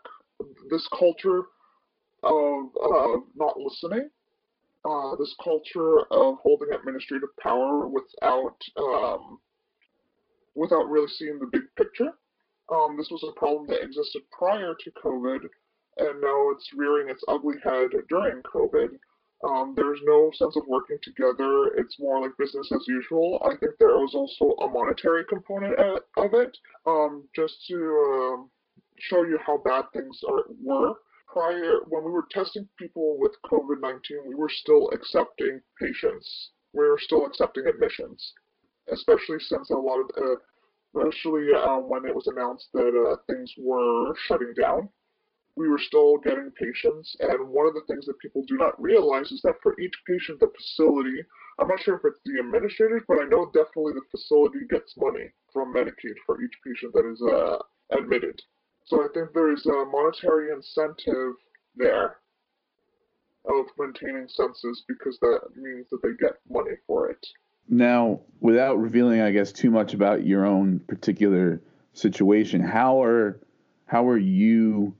this 0.69 0.87
culture 0.97 1.43
of 2.23 2.65
uh, 2.75 3.19
not 3.35 3.59
listening, 3.59 4.09
uh, 4.85 5.15
this 5.17 5.35
culture 5.43 6.01
of 6.11 6.37
holding 6.41 6.71
administrative 6.71 7.35
power 7.39 7.87
without 7.87 8.57
um, 8.77 9.39
without 10.55 10.89
really 10.89 11.07
seeing 11.07 11.39
the 11.39 11.47
big 11.51 11.63
picture. 11.77 12.11
Um, 12.71 12.97
this 12.97 13.09
was 13.09 13.23
a 13.23 13.39
problem 13.39 13.67
that 13.67 13.83
existed 13.83 14.23
prior 14.31 14.73
to 14.73 14.91
COVID, 14.91 15.39
and 15.97 16.21
now 16.21 16.49
it's 16.51 16.69
rearing 16.75 17.09
its 17.09 17.23
ugly 17.27 17.55
head 17.63 17.89
during 18.09 18.41
COVID. 18.43 18.97
Um, 19.43 19.73
there's 19.75 19.99
no 20.03 20.31
sense 20.33 20.55
of 20.55 20.63
working 20.67 20.97
together. 21.03 21.67
It's 21.77 21.99
more 21.99 22.21
like 22.21 22.31
business 22.39 22.71
as 22.73 22.87
usual. 22.87 23.39
I 23.45 23.55
think 23.55 23.73
there 23.77 23.89
was 23.89 24.15
also 24.15 24.55
a 24.63 24.69
monetary 24.69 25.25
component 25.25 25.77
of 25.79 26.33
it, 26.33 26.57
um, 26.87 27.27
just 27.35 27.55
to 27.67 27.75
um, 27.75 28.49
show 28.97 29.23
you 29.23 29.37
how 29.45 29.57
bad 29.57 29.85
things 29.93 30.19
are, 30.27 30.45
were. 30.63 30.95
Prior, 31.37 31.81
when 31.87 32.03
we 32.03 32.09
were 32.09 32.25
testing 32.31 32.67
people 32.79 33.19
with 33.19 33.31
COVID 33.45 33.79
19, 33.79 34.21
we 34.25 34.33
were 34.33 34.49
still 34.49 34.89
accepting 34.91 35.61
patients. 35.79 36.49
We 36.73 36.83
were 36.83 36.97
still 36.97 37.27
accepting 37.27 37.67
admissions, 37.67 38.33
especially 38.91 39.37
since 39.41 39.69
a 39.69 39.75
lot 39.75 39.99
of 39.99 40.09
uh, 40.17 40.37
especially 40.95 41.53
um, 41.53 41.89
when 41.89 42.05
it 42.05 42.15
was 42.15 42.25
announced 42.25 42.69
that 42.73 42.89
uh, 42.89 43.17
things 43.27 43.53
were 43.59 44.15
shutting 44.25 44.51
down. 44.59 44.89
We 45.55 45.67
were 45.67 45.77
still 45.77 46.17
getting 46.17 46.49
patients, 46.59 47.15
and 47.19 47.49
one 47.49 47.67
of 47.67 47.75
the 47.75 47.85
things 47.87 48.07
that 48.07 48.17
people 48.17 48.43
do 48.47 48.57
not 48.57 48.81
realize 48.81 49.31
is 49.31 49.41
that 49.43 49.61
for 49.61 49.79
each 49.79 49.93
patient, 50.07 50.39
the 50.39 50.49
facility, 50.57 51.23
I'm 51.59 51.67
not 51.67 51.81
sure 51.81 51.97
if 51.97 52.05
it's 52.05 52.19
the 52.25 52.39
administrators, 52.39 53.03
but 53.07 53.19
I 53.21 53.25
know 53.25 53.51
definitely 53.53 53.93
the 53.93 54.09
facility 54.09 54.65
gets 54.71 54.97
money 54.97 55.29
from 55.53 55.71
Medicaid 55.71 56.17
for 56.25 56.41
each 56.41 56.57
patient 56.65 56.93
that 56.93 57.05
is 57.05 57.21
uh, 57.21 57.59
admitted. 57.95 58.41
So 58.87 59.03
I 59.03 59.07
think 59.13 59.33
there 59.33 59.51
is 59.51 59.65
a 59.65 59.85
monetary 59.85 60.51
incentive 60.53 61.33
there 61.75 62.17
of 63.45 63.65
maintaining 63.77 64.29
census 64.29 64.83
because 64.87 65.19
that 65.19 65.39
means 65.57 65.87
that 65.91 66.01
they 66.01 66.13
get 66.19 66.37
money 66.49 66.77
for 66.87 67.09
it. 67.09 67.25
Now, 67.67 68.21
without 68.39 68.79
revealing, 68.79 69.19
I 69.19 69.31
guess, 69.31 69.51
too 69.51 69.71
much 69.71 69.93
about 69.93 70.25
your 70.25 70.45
own 70.45 70.79
particular 70.87 71.61
situation, 71.91 72.61
how 72.61 73.03
are 73.03 73.41
how 73.87 74.07
are 74.07 74.17
you 74.17 74.95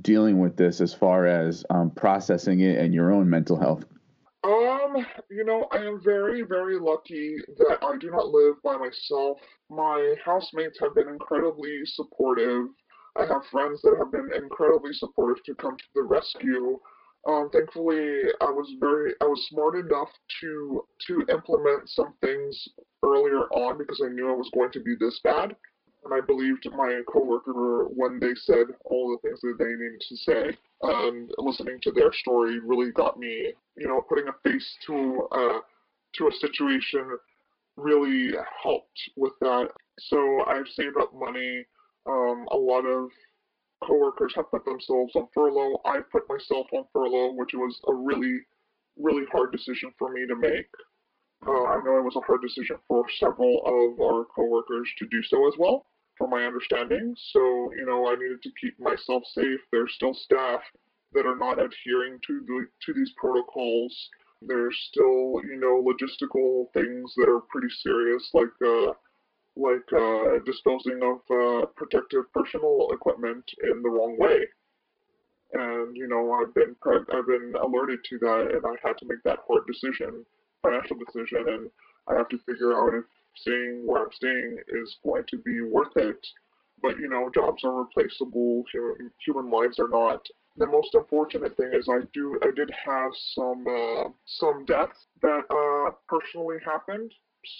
dealing 0.00 0.40
with 0.40 0.56
this 0.56 0.80
as 0.80 0.92
far 0.92 1.26
as 1.26 1.64
um, 1.70 1.90
processing 1.90 2.60
it 2.60 2.78
and 2.78 2.92
your 2.92 3.12
own 3.12 3.30
mental 3.30 3.58
health? 3.58 3.84
Um, 4.44 5.06
you 5.30 5.44
know, 5.44 5.68
I 5.70 5.76
am 5.76 6.00
very, 6.02 6.42
very 6.42 6.78
lucky 6.80 7.36
that 7.58 7.78
I 7.82 7.96
do 7.98 8.10
not 8.10 8.28
live 8.28 8.56
by 8.64 8.76
myself. 8.76 9.38
My 9.70 10.16
housemates 10.24 10.80
have 10.80 10.96
been 10.96 11.08
incredibly 11.08 11.82
supportive. 11.84 12.66
I 13.16 13.26
have 13.26 13.44
friends 13.50 13.82
that 13.82 13.96
have 13.98 14.12
been 14.12 14.30
incredibly 14.34 14.92
supportive 14.92 15.44
to 15.44 15.54
come 15.54 15.76
to 15.76 15.84
the 15.94 16.02
rescue. 16.02 16.78
Um, 17.28 17.50
thankfully, 17.52 18.22
I 18.40 18.50
was 18.50 18.68
very, 18.80 19.12
I 19.20 19.24
was 19.26 19.46
smart 19.48 19.76
enough 19.76 20.08
to 20.40 20.84
to 21.06 21.24
implement 21.30 21.88
some 21.88 22.14
things 22.20 22.68
earlier 23.04 23.44
on 23.52 23.78
because 23.78 24.00
I 24.04 24.08
knew 24.08 24.30
it 24.30 24.38
was 24.38 24.50
going 24.52 24.72
to 24.72 24.80
be 24.80 24.94
this 24.98 25.20
bad, 25.22 25.54
and 26.04 26.12
I 26.12 26.20
believed 26.20 26.66
my 26.76 27.02
coworker 27.06 27.86
when 27.94 28.18
they 28.18 28.34
said 28.34 28.66
all 28.84 29.10
the 29.10 29.28
things 29.28 29.40
that 29.42 29.56
they 29.58 29.66
needed 29.66 30.02
to 30.08 30.16
say. 30.16 30.58
And 30.82 31.30
listening 31.38 31.78
to 31.82 31.92
their 31.92 32.12
story 32.12 32.58
really 32.58 32.90
got 32.90 33.18
me, 33.18 33.52
you 33.76 33.86
know, 33.86 34.00
putting 34.08 34.26
a 34.26 34.32
face 34.42 34.76
to 34.86 35.28
uh, 35.30 35.60
to 36.14 36.28
a 36.28 36.32
situation 36.40 37.18
really 37.76 38.32
helped 38.62 39.10
with 39.16 39.32
that. 39.40 39.68
So 40.00 40.44
I've 40.46 40.68
saved 40.74 40.96
up 41.00 41.14
money. 41.14 41.64
Um, 42.06 42.46
a 42.50 42.56
lot 42.56 42.84
of 42.84 43.10
coworkers 43.86 44.32
have 44.36 44.50
put 44.50 44.64
themselves 44.64 45.14
on 45.14 45.28
furlough. 45.34 45.80
I 45.84 46.00
put 46.10 46.28
myself 46.28 46.66
on 46.72 46.84
furlough, 46.92 47.32
which 47.32 47.52
was 47.54 47.78
a 47.88 47.94
really, 47.94 48.40
really 48.98 49.24
hard 49.32 49.52
decision 49.52 49.92
for 49.98 50.12
me 50.12 50.26
to 50.26 50.36
make. 50.36 50.68
Uh, 51.46 51.64
I 51.64 51.82
know 51.84 51.98
it 51.98 52.04
was 52.04 52.16
a 52.16 52.26
hard 52.26 52.40
decision 52.42 52.76
for 52.86 53.04
several 53.18 53.62
of 53.66 54.00
our 54.00 54.24
coworkers 54.24 54.88
to 54.98 55.06
do 55.06 55.22
so 55.24 55.48
as 55.48 55.54
well, 55.58 55.86
from 56.16 56.30
my 56.30 56.44
understanding. 56.44 57.14
So, 57.32 57.40
you 57.76 57.84
know, 57.84 58.06
I 58.06 58.14
needed 58.14 58.42
to 58.42 58.50
keep 58.60 58.78
myself 58.78 59.24
safe. 59.34 59.60
There's 59.72 59.92
still 59.94 60.14
staff 60.14 60.60
that 61.12 61.26
are 61.26 61.36
not 61.36 61.58
adhering 61.58 62.20
to 62.26 62.40
the 62.46 62.66
to 62.86 62.92
these 62.94 63.12
protocols. 63.16 64.08
There's 64.40 64.76
still, 64.88 65.40
you 65.44 65.58
know, 65.58 65.82
logistical 65.82 66.72
things 66.72 67.12
that 67.16 67.28
are 67.28 67.42
pretty 67.50 67.68
serious, 67.82 68.30
like 68.34 68.48
uh, 68.64 68.92
like 69.56 69.92
uh, 69.92 70.38
disposing 70.46 71.00
of 71.02 71.20
uh, 71.30 71.66
protective 71.76 72.32
personal 72.32 72.88
equipment 72.92 73.44
in 73.62 73.82
the 73.82 73.88
wrong 73.88 74.16
way. 74.18 74.46
And 75.52 75.96
you 75.96 76.08
know, 76.08 76.32
I've 76.32 76.54
been 76.54 76.74
I've 76.86 77.26
been 77.26 77.54
alerted 77.60 78.00
to 78.08 78.18
that, 78.20 78.52
and 78.52 78.64
I 78.64 78.74
had 78.86 78.96
to 78.98 79.06
make 79.06 79.22
that 79.24 79.40
hard 79.46 79.66
decision, 79.66 80.24
financial 80.62 80.96
decision, 80.96 81.44
and 81.46 81.70
I 82.08 82.14
have 82.14 82.28
to 82.30 82.38
figure 82.46 82.72
out 82.72 82.94
if 82.94 83.04
staying 83.36 83.86
where 83.86 84.02
I'm 84.02 84.12
staying 84.12 84.58
is 84.68 84.96
going 85.04 85.24
to 85.28 85.38
be 85.38 85.60
worth 85.60 85.96
it. 85.96 86.26
But 86.80 86.98
you 86.98 87.08
know, 87.08 87.30
jobs 87.34 87.64
are 87.64 87.80
replaceable. 87.80 88.64
Human, 88.72 89.10
human 89.24 89.50
lives 89.50 89.78
are 89.78 89.88
not. 89.88 90.26
The 90.56 90.66
most 90.66 90.94
unfortunate 90.94 91.56
thing 91.56 91.70
is 91.72 91.88
I 91.88 92.00
do 92.12 92.38
I 92.42 92.50
did 92.54 92.70
have 92.84 93.12
some 93.34 93.66
uh, 93.66 94.08
some 94.26 94.64
deaths 94.64 95.06
that 95.22 95.42
uh, 95.50 95.92
personally 96.08 96.58
happened 96.64 97.12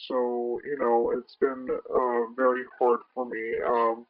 so, 0.07 0.61
you 0.65 0.79
know, 0.79 1.13
it's 1.17 1.37
been 1.37 1.67
uh, 1.71 2.33
very 2.37 2.65
hard 2.79 3.01
for 3.15 3.27
me. 3.27 3.55
Um, 3.67 4.07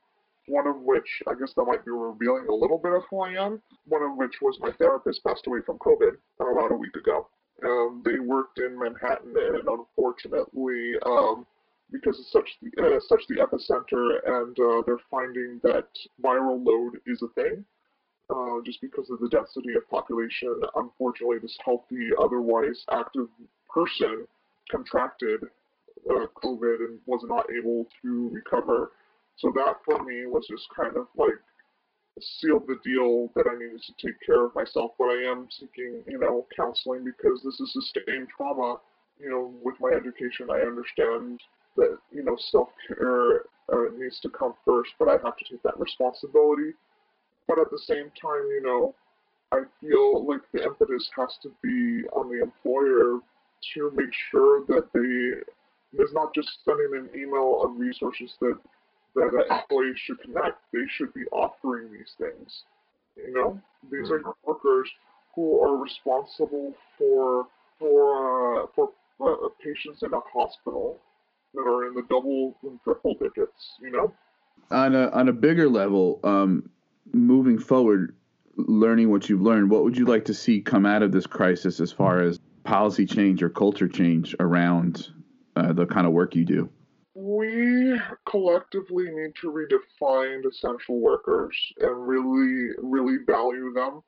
one 0.49 0.67
of 0.67 0.81
which, 0.81 1.23
I 1.29 1.35
guess 1.39 1.53
that 1.55 1.65
might 1.65 1.85
be 1.85 1.93
revealing 1.93 2.47
a 2.49 2.55
little 2.55 2.79
bit 2.79 2.93
of 2.93 3.03
who 3.09 3.21
I 3.21 3.33
am. 3.33 3.63
One 3.87 4.03
of 4.03 4.17
which 4.17 4.41
was 4.43 4.59
my 4.61 4.73
therapist 4.73 5.23
passed 5.25 5.47
away 5.47 5.61
from 5.65 5.79
COVID 5.79 6.17
about 6.41 6.73
a 6.73 6.77
week 6.77 6.97
ago. 6.97 7.29
Um, 7.65 8.03
they 8.05 8.19
worked 8.19 8.59
in 8.59 8.79
Manhattan, 8.79 9.35
and 9.37 9.69
unfortunately, 9.69 10.95
um, 11.07 11.47
because 11.93 12.19
it's 12.19 12.33
such 12.33 12.59
the 12.61 12.97
uh, 12.97 13.01
such 13.07 13.23
the 13.29 13.37
epicenter, 13.37 14.19
and 14.27 14.59
uh, 14.59 14.83
they're 14.85 14.99
finding 15.11 15.61
that 15.63 15.87
viral 16.23 16.65
load 16.67 16.99
is 17.07 17.23
a 17.23 17.29
thing. 17.41 17.65
Uh, 18.31 18.61
just 18.65 18.81
because 18.81 19.11
of 19.11 19.19
the 19.21 19.29
density 19.29 19.75
of 19.75 19.89
population, 19.91 20.61
unfortunately, 20.77 21.39
this 21.39 21.57
healthy, 21.65 22.11
otherwise 22.19 22.85
active 22.91 23.29
person 23.69 24.27
contracted 24.71 25.41
uh, 26.11 26.27
COVID 26.43 26.77
and 26.87 26.99
was 27.07 27.23
not 27.25 27.47
able 27.57 27.87
to 28.03 28.31
recover. 28.31 28.93
So 29.37 29.53
that 29.55 29.77
for 29.85 30.03
me 30.05 30.27
was 30.27 30.47
just 30.49 30.67
kind 30.75 30.97
of 30.97 31.07
like 31.17 31.39
sealed 32.21 32.67
the 32.67 32.79
deal 32.85 33.31
that 33.35 33.47
I 33.51 33.55
needed 33.55 33.83
to 33.83 34.07
take 34.07 34.17
care 34.25 34.45
of 34.45 34.55
myself. 34.55 34.93
But 34.99 35.07
I 35.07 35.31
am 35.31 35.49
seeking, 35.51 36.03
you 36.07 36.19
know, 36.19 36.47
counseling 36.55 37.05
because 37.05 37.43
this 37.43 37.59
is 37.61 37.73
sustained 37.73 38.29
trauma. 38.37 38.77
You 39.21 39.31
know, 39.31 39.55
with 39.63 39.77
my 39.81 39.91
education, 39.91 40.49
I 40.51 40.61
understand 40.61 41.41
that 41.77 41.99
you 42.11 42.23
know 42.23 42.37
self 42.51 42.69
care 42.89 43.43
uh, 43.73 43.91
needs 43.97 44.21
to 44.21 44.29
come 44.31 44.55
first, 44.65 44.91
but 44.99 45.09
I 45.09 45.13
have 45.25 45.37
to 45.37 45.45
take 45.51 45.63
that 45.63 45.79
responsibility. 45.79 46.73
But 47.49 47.59
at 47.59 47.71
the 47.71 47.79
same 47.79 48.11
time, 48.21 48.47
you 48.51 48.63
know, 48.63 48.95
I 49.53 49.63
feel 49.81 50.27
like 50.27 50.41
the 50.53 50.65
impetus 50.65 51.11
has 51.17 51.37
to 51.43 51.51
be 51.63 52.09
on 52.09 52.31
the 52.31 52.43
employer 52.43 53.19
to 53.75 53.93
make 53.95 54.13
sure 54.31 54.65
that 54.67 54.89
they 54.93 55.43
there's 55.93 56.13
not 56.13 56.35
just 56.35 56.49
sending 56.65 56.91
an 56.95 57.11
email 57.15 57.63
of 57.63 57.79
resources 57.79 58.33
that 58.41 58.59
that 59.15 59.47
employees 59.51 59.97
should 60.05 60.21
connect. 60.21 60.59
They 60.73 60.87
should 60.97 61.13
be 61.13 61.25
offering 61.33 61.93
these 61.93 62.13
things. 62.19 62.63
You 63.17 63.35
know, 63.35 63.61
these 63.91 64.09
mm-hmm. 64.09 64.27
are 64.27 64.35
workers 64.47 64.89
who 65.35 65.61
are 65.61 65.77
responsible 65.77 66.75
for 66.97 67.47
for 67.79 68.63
uh, 68.63 68.67
for 68.75 68.91
uh, 69.21 69.49
patients 69.63 70.03
in 70.03 70.13
a 70.15 70.21
hospital 70.33 70.99
that 71.55 71.61
are 71.61 71.87
in 71.89 71.95
the 71.95 72.03
double 72.09 72.57
and 72.63 72.81
triple 72.85 73.15
digits. 73.15 73.77
You 73.81 73.91
know. 73.91 74.13
On 74.71 74.95
a 74.95 75.09
on 75.09 75.29
a 75.29 75.33
bigger 75.33 75.69
level, 75.69 76.21
um, 76.25 76.71
moving 77.13 77.59
forward, 77.59 78.17
learning 78.57 79.11
what 79.11 79.29
you've 79.29 79.43
learned, 79.43 79.71
what 79.71 79.85
would 79.85 79.97
you 79.97 80.05
like 80.05 80.25
to 80.27 80.35
see 80.35 80.61
come 80.61 80.87
out 80.87 81.03
of 81.03 81.13
this 81.13 81.27
crisis 81.27 81.81
as 81.81 81.93
far 81.93 82.21
as 82.21 82.39
policy 82.65 83.07
change 83.07 83.43
or 83.43 83.49
culture 83.49 83.89
change 83.89 84.35
around 84.41 85.09
uh, 85.57 85.73
the 85.73 85.87
kind 85.87 86.07
of 86.07 86.13
work 86.13 86.35
you 86.35 86.45
do? 86.45 86.69
We 87.15 88.01
collectively 88.27 89.05
need 89.05 89.35
to 89.43 89.53
redefine 89.53 90.47
essential 90.47 91.01
workers 91.01 91.57
and 91.79 92.09
really, 92.09 92.75
really 92.79 93.19
value 93.27 93.73
them. 93.75 94.01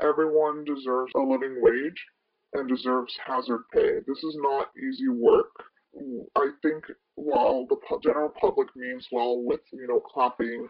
Everyone 0.00 0.64
deserves 0.64 1.12
a 1.14 1.20
living 1.20 1.56
wage 1.60 2.04
and 2.54 2.68
deserves 2.68 3.16
hazard 3.24 3.62
pay. 3.72 4.00
This 4.06 4.24
is 4.24 4.36
not 4.40 4.70
easy 4.76 5.08
work. 5.08 5.52
I 6.36 6.50
think 6.62 6.84
while 7.14 7.66
the 7.66 7.76
general 8.02 8.30
public 8.40 8.68
means 8.74 9.06
well 9.12 9.42
with, 9.44 9.60
you 9.72 9.86
know, 9.86 10.00
clapping 10.00 10.68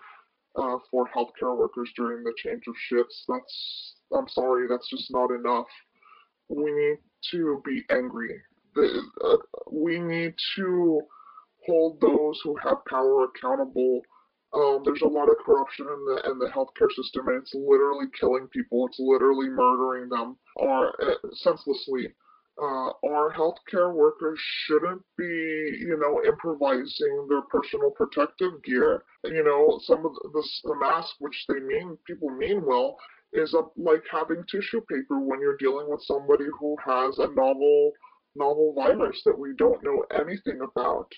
uh, 0.56 0.76
for 0.90 1.08
healthcare 1.14 1.56
workers 1.56 1.90
during 1.96 2.24
the 2.24 2.34
change 2.36 2.62
of 2.68 2.74
shifts, 2.88 3.24
that's, 3.28 3.94
I'm 4.14 4.28
sorry, 4.28 4.66
that's 4.68 4.88
just 4.88 5.10
not 5.10 5.30
enough. 5.30 5.66
We 6.48 6.72
need 6.72 6.98
to 7.30 7.62
be 7.64 7.82
angry. 7.90 8.40
The, 8.74 9.02
uh, 9.24 9.36
we 9.70 9.98
need 9.98 10.34
to 10.56 11.02
hold 11.66 12.00
those 12.00 12.40
who 12.42 12.56
have 12.62 12.84
power 12.88 13.24
accountable. 13.24 14.02
Um, 14.54 14.82
there's 14.84 15.02
a 15.02 15.08
lot 15.08 15.30
of 15.30 15.36
corruption 15.44 15.86
in 15.86 16.04
the 16.04 16.30
in 16.30 16.38
the 16.38 16.50
healthcare 16.54 16.90
system, 16.94 17.28
and 17.28 17.42
it's 17.42 17.54
literally 17.54 18.06
killing 18.18 18.48
people. 18.48 18.86
It's 18.86 18.98
literally 18.98 19.48
murdering 19.48 20.10
them, 20.10 20.36
or 20.56 20.88
uh, 21.02 21.14
senselessly. 21.32 22.08
Uh, 22.60 22.92
our 23.06 23.32
healthcare 23.32 23.92
workers 23.94 24.38
shouldn't 24.64 25.02
be, 25.16 25.24
you 25.24 25.98
know, 25.98 26.22
improvising 26.26 27.26
their 27.28 27.42
personal 27.42 27.90
protective 27.90 28.62
gear. 28.62 29.04
You 29.24 29.42
know, 29.42 29.80
some 29.84 30.04
of 30.04 30.12
the, 30.32 30.48
the 30.64 30.74
mask, 30.76 31.14
which 31.18 31.44
they 31.48 31.60
mean, 31.60 31.96
people 32.06 32.30
mean 32.30 32.64
well, 32.64 32.96
is 33.32 33.54
a, 33.54 33.62
like 33.76 34.02
having 34.10 34.44
tissue 34.50 34.82
paper 34.82 35.20
when 35.20 35.40
you're 35.40 35.56
dealing 35.56 35.88
with 35.88 36.02
somebody 36.02 36.44
who 36.60 36.76
has 36.84 37.18
a 37.18 37.28
novel, 37.28 37.92
novel 38.36 38.74
virus 38.74 39.22
that 39.24 39.38
we 39.38 39.54
don't 39.56 39.82
know 39.82 40.04
anything 40.12 40.60
about 40.60 41.10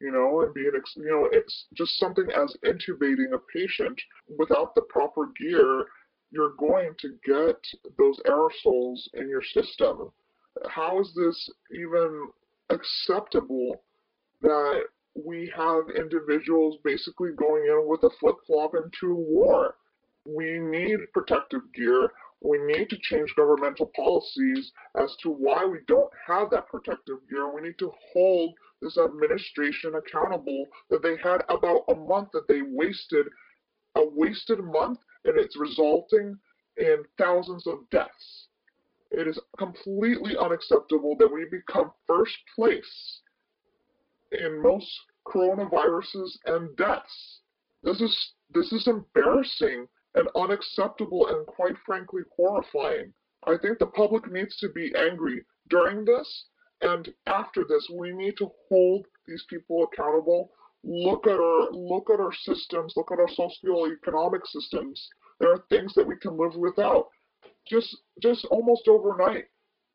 you 0.00 0.10
know, 0.10 0.42
and 0.42 0.52
being, 0.52 0.70
you 0.96 1.04
know, 1.04 1.28
it's 1.32 1.66
just 1.74 1.98
something 1.98 2.26
as 2.30 2.54
intubating 2.64 3.32
a 3.32 3.38
patient 3.52 3.98
without 4.38 4.74
the 4.74 4.82
proper 4.82 5.30
gear, 5.38 5.86
you're 6.30 6.54
going 6.58 6.90
to 6.98 7.14
get 7.24 7.56
those 7.96 8.20
aerosols 8.26 9.00
in 9.14 9.28
your 9.28 9.42
system. 9.42 10.10
How 10.68 11.00
is 11.00 11.12
this 11.14 11.50
even 11.72 12.28
acceptable 12.70 13.82
that 14.42 14.84
we 15.14 15.52
have 15.56 15.90
individuals 15.96 16.78
basically 16.84 17.30
going 17.32 17.64
in 17.64 17.86
with 17.86 18.02
a 18.02 18.10
flip 18.20 18.36
flop 18.46 18.74
into 18.74 19.14
war? 19.14 19.76
We 20.26 20.58
need 20.58 20.98
protective 21.12 21.60
gear. 21.74 22.10
We 22.40 22.58
need 22.58 22.90
to 22.90 22.98
change 22.98 23.34
governmental 23.36 23.90
policies 23.96 24.72
as 25.00 25.14
to 25.22 25.30
why 25.30 25.64
we 25.64 25.78
don't 25.86 26.10
have 26.26 26.50
that 26.50 26.68
protective 26.68 27.18
gear. 27.28 27.52
We 27.54 27.62
need 27.62 27.78
to 27.78 27.92
hold 28.12 28.54
this 28.80 28.98
administration 28.98 29.94
accountable 29.94 30.66
that 30.90 31.02
they 31.02 31.16
had 31.16 31.42
about 31.48 31.84
a 31.88 31.94
month 31.94 32.30
that 32.32 32.48
they 32.48 32.62
wasted, 32.62 33.26
a 33.94 34.04
wasted 34.04 34.60
month, 34.60 34.98
and 35.24 35.38
it's 35.38 35.56
resulting 35.56 36.38
in 36.76 37.04
thousands 37.18 37.66
of 37.66 37.88
deaths. 37.90 38.43
It 39.16 39.28
is 39.28 39.38
completely 39.58 40.36
unacceptable 40.36 41.16
that 41.18 41.32
we 41.32 41.46
become 41.50 41.92
first 42.06 42.36
place 42.54 43.20
in 44.32 44.60
most 44.62 44.90
coronaviruses 45.26 46.38
and 46.46 46.76
deaths. 46.76 47.40
This 47.82 48.00
is 48.00 48.32
this 48.50 48.72
is 48.72 48.86
embarrassing 48.86 49.88
and 50.14 50.28
unacceptable 50.34 51.28
and 51.28 51.46
quite 51.46 51.76
frankly 51.86 52.22
horrifying. 52.36 53.12
I 53.46 53.56
think 53.56 53.78
the 53.78 53.86
public 53.86 54.30
needs 54.30 54.56
to 54.58 54.68
be 54.68 54.94
angry 54.96 55.44
during 55.68 56.04
this 56.04 56.46
and 56.84 57.14
after 57.26 57.64
this, 57.64 57.88
we 57.88 58.12
need 58.12 58.36
to 58.38 58.50
hold 58.68 59.06
these 59.26 59.44
people 59.48 59.84
accountable. 59.84 60.50
Look 60.82 61.26
at 61.26 61.40
our 61.40 61.70
look 61.72 62.10
at 62.10 62.20
our 62.20 62.32
systems. 62.32 62.94
Look 62.96 63.10
at 63.10 63.18
our 63.18 63.28
socioeconomic 63.28 64.46
systems. 64.46 65.08
There 65.40 65.50
are 65.50 65.64
things 65.70 65.94
that 65.94 66.06
we 66.06 66.16
can 66.16 66.36
live 66.36 66.56
without. 66.56 67.08
Just 67.68 67.96
just 68.20 68.44
almost 68.46 68.88
overnight, 68.88 69.46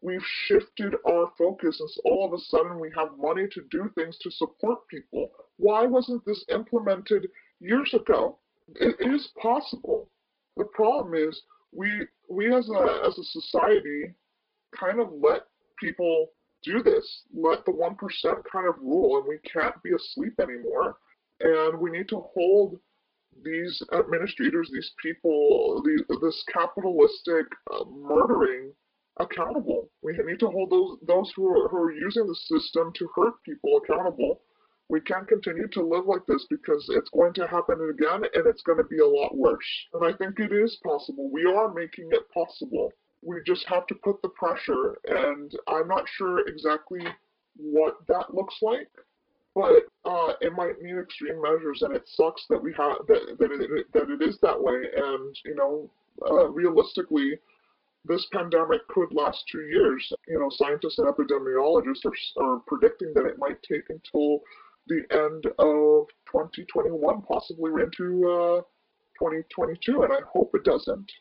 we've 0.02 0.26
shifted 0.48 0.96
our 1.08 1.32
focus, 1.38 1.80
and 1.80 1.90
all 2.06 2.26
of 2.26 2.34
a 2.34 2.44
sudden 2.44 2.80
we 2.80 2.92
have 2.96 3.18
money 3.18 3.48
to 3.52 3.62
do 3.70 3.92
things 3.96 4.18
to 4.20 4.32
support 4.32 4.88
people. 4.88 5.30
Why 5.58 5.86
wasn't 5.86 6.26
this 6.26 6.44
implemented 6.50 7.28
years 7.60 7.94
ago? 7.94 8.40
It 8.76 8.96
is 9.00 9.30
possible. 9.42 10.10
The 10.58 10.66
problem 10.66 11.14
is 11.14 11.42
we 11.72 12.08
we 12.30 12.54
as 12.54 12.70
a 12.70 13.04
as 13.06 13.18
a 13.18 13.24
society 13.24 14.14
kind 14.78 15.00
of 15.00 15.10
let 15.22 15.44
people 15.80 16.30
do 16.64 16.84
this. 16.84 17.24
Let 17.34 17.66
the 17.66 17.72
1% 17.72 17.98
kind 18.52 18.68
of 18.68 18.76
rule, 18.82 19.18
and 19.18 19.28
we 19.28 19.38
can't 19.50 19.82
be 19.84 19.92
asleep 19.94 20.34
anymore. 20.40 20.98
And 21.40 21.80
we 21.80 21.90
need 21.90 22.10
to 22.10 22.20
hold 22.34 22.80
these 23.44 23.82
administrators, 23.94 24.70
these 24.72 24.92
people, 25.02 25.84
this 26.22 26.44
capitalistic 26.52 27.46
uh, 27.72 27.86
murdering 27.86 28.72
accountable. 29.20 29.90
We 30.02 30.18
need 30.26 30.40
to 30.40 30.48
hold 30.48 30.70
those 30.72 30.98
those 31.06 31.32
who 31.36 31.48
are, 31.48 31.68
who 31.70 31.78
are 31.78 31.92
using 31.92 32.28
the 32.28 32.36
system 32.36 32.92
to 32.96 33.10
hurt 33.16 33.34
people 33.44 33.82
accountable. 33.84 34.42
We 34.90 35.02
can't 35.02 35.28
continue 35.28 35.68
to 35.68 35.84
live 35.84 36.06
like 36.06 36.26
this 36.28 36.48
because 36.50 36.86
it's 36.90 37.12
going 37.12 37.34
to 37.34 37.48
happen 37.48 37.78
again 37.94 38.24
and 38.34 38.48
it's 38.48 38.64
going 38.64 38.80
to 38.80 38.84
be 38.86 39.00
a 39.00 39.08
lot 39.08 39.38
worse. 39.38 39.88
And 39.94 40.04
I 40.04 40.18
think 40.18 40.40
it 40.40 40.52
is 40.52 40.80
possible. 40.84 41.30
We 41.32 41.46
are 41.46 41.72
making 41.72 42.10
it 42.12 42.24
possible 42.34 42.92
we 43.22 43.42
just 43.46 43.66
have 43.68 43.86
to 43.88 43.96
put 43.96 44.22
the 44.22 44.30
pressure, 44.30 44.98
and 45.06 45.52
I'm 45.68 45.88
not 45.88 46.08
sure 46.16 46.48
exactly 46.48 47.02
what 47.56 47.96
that 48.08 48.34
looks 48.34 48.56
like, 48.62 48.90
but 49.56 49.72
uh, 50.06 50.34
it 50.42 50.54
might 50.54 50.82
mean 50.82 50.98
extreme 50.98 51.42
measures, 51.42 51.82
and 51.82 51.96
it 51.96 52.08
sucks 52.08 52.46
that 52.50 52.62
we 52.62 52.74
have 52.74 52.98
that 53.08 53.38
that 53.40 53.52
it, 53.52 53.92
that 53.94 54.10
it 54.10 54.22
is 54.22 54.40
that 54.42 54.62
way. 54.62 54.84
And 54.96 55.36
you 55.46 55.56
know, 55.56 55.90
uh, 56.30 56.50
realistically, 56.50 57.38
this 58.06 58.26
pandemic 58.32 58.88
could 58.88 59.14
last 59.14 59.46
two 59.52 59.62
years. 59.62 60.12
You 60.28 60.40
know, 60.40 60.50
scientists 60.50 61.00
and 61.00 61.08
epidemiologists 61.08 62.06
are, 62.06 62.44
are 62.44 62.60
predicting 62.68 63.14
that 63.16 63.26
it 63.26 63.38
might 63.38 63.62
take 63.64 63.90
until 63.90 64.42
the 64.88 65.04
end 65.12 65.46
of 65.60 66.08
2021, 66.32 67.22
possibly 67.22 67.72
into 67.84 68.28
uh, 68.30 68.62
2022, 69.20 70.04
and 70.04 70.14
I 70.14 70.20
hope 70.32 70.52
it 70.54 70.64
doesn't. 70.64 71.12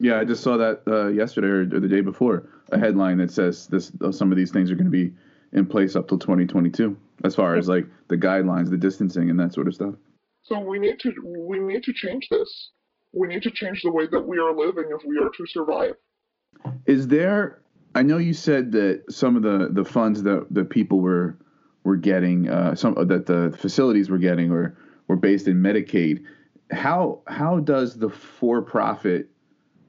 Yeah, 0.00 0.20
I 0.20 0.24
just 0.24 0.42
saw 0.42 0.56
that 0.56 0.82
uh, 0.86 1.08
yesterday 1.08 1.48
or, 1.48 1.66
the 1.66 1.88
day 1.88 2.00
before. 2.00 2.48
A 2.70 2.78
headline 2.78 3.18
that 3.18 3.32
says 3.32 3.66
this: 3.66 3.90
some 4.12 4.30
of 4.30 4.36
these 4.38 4.52
things 4.52 4.70
are 4.70 4.76
going 4.76 4.84
to 4.84 4.90
be 4.90 5.12
in 5.52 5.66
place 5.66 5.96
up 5.96 6.08
till 6.08 6.18
2022, 6.18 6.96
as 7.24 7.34
far 7.34 7.56
as 7.56 7.68
like 7.68 7.86
the 8.08 8.16
guidelines, 8.16 8.70
the 8.70 8.76
distancing, 8.76 9.30
and 9.30 9.40
that 9.40 9.52
sort 9.52 9.68
of 9.68 9.74
stuff. 9.74 9.94
So 10.42 10.58
we 10.60 10.78
need 10.78 10.98
to 11.00 11.12
we 11.24 11.58
need 11.58 11.82
to 11.84 11.92
change 11.92 12.28
this. 12.30 12.70
We 13.12 13.28
need 13.28 13.42
to 13.42 13.50
change 13.50 13.82
the 13.82 13.90
way 13.90 14.06
that 14.10 14.20
we 14.20 14.38
are 14.38 14.54
living 14.54 14.90
if 14.90 15.04
we 15.06 15.18
are 15.18 15.30
to 15.30 15.46
survive. 15.46 15.94
Is 16.86 17.08
there? 17.08 17.60
I 17.94 18.02
know 18.02 18.18
you 18.18 18.34
said 18.34 18.72
that 18.72 19.04
some 19.10 19.36
of 19.36 19.42
the 19.42 19.68
the 19.70 19.84
funds 19.84 20.22
that 20.22 20.46
that 20.50 20.70
people 20.70 21.00
were 21.00 21.38
were 21.84 21.96
getting, 21.96 22.48
uh, 22.48 22.74
some 22.74 22.94
that 23.08 23.26
the 23.26 23.54
facilities 23.58 24.10
were 24.10 24.18
getting, 24.18 24.50
were 24.50 24.76
were 25.06 25.16
based 25.16 25.48
in 25.48 25.56
Medicaid. 25.62 26.24
How 26.70 27.22
how 27.26 27.60
does 27.60 27.98
the 27.98 28.10
for 28.10 28.62
profit 28.62 29.28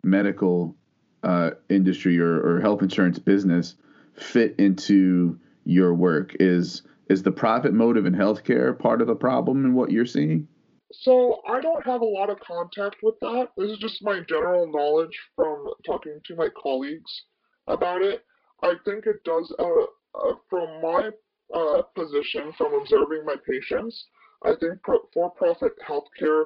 medical 0.03 0.75
uh, 1.23 1.51
industry 1.69 2.19
or, 2.19 2.39
or 2.39 2.61
health 2.61 2.81
insurance 2.81 3.19
business 3.19 3.75
fit 4.13 4.55
into 4.57 5.39
your 5.69 5.93
work? 5.93 6.35
Is 6.39 6.83
is 7.09 7.23
the 7.23 7.31
profit 7.31 7.73
motive 7.73 8.05
in 8.05 8.13
healthcare 8.13 8.77
part 8.77 9.01
of 9.01 9.07
the 9.07 9.15
problem 9.15 9.65
in 9.65 9.73
what 9.73 9.91
you're 9.91 10.05
seeing? 10.05 10.47
So 10.91 11.41
I 11.47 11.61
don't 11.61 11.85
have 11.85 12.01
a 12.01 12.05
lot 12.05 12.29
of 12.29 12.39
contact 12.39 12.97
with 13.03 13.15
that. 13.21 13.49
This 13.57 13.71
is 13.71 13.77
just 13.77 14.03
my 14.03 14.21
general 14.27 14.71
knowledge 14.71 15.17
from 15.35 15.67
talking 15.85 16.19
to 16.25 16.35
my 16.35 16.49
colleagues 16.61 17.23
about 17.67 18.01
it. 18.01 18.23
I 18.63 18.73
think 18.85 19.05
it 19.05 19.23
does, 19.23 19.53
uh, 19.59 19.63
uh, 19.63 20.33
from 20.49 20.81
my 20.81 21.11
uh, 21.53 21.81
position, 21.95 22.51
from 22.57 22.73
observing 22.73 23.23
my 23.25 23.35
patients, 23.47 24.05
I 24.43 24.53
think 24.59 24.81
pro- 24.83 25.07
for-profit 25.13 25.73
healthcare 25.87 26.43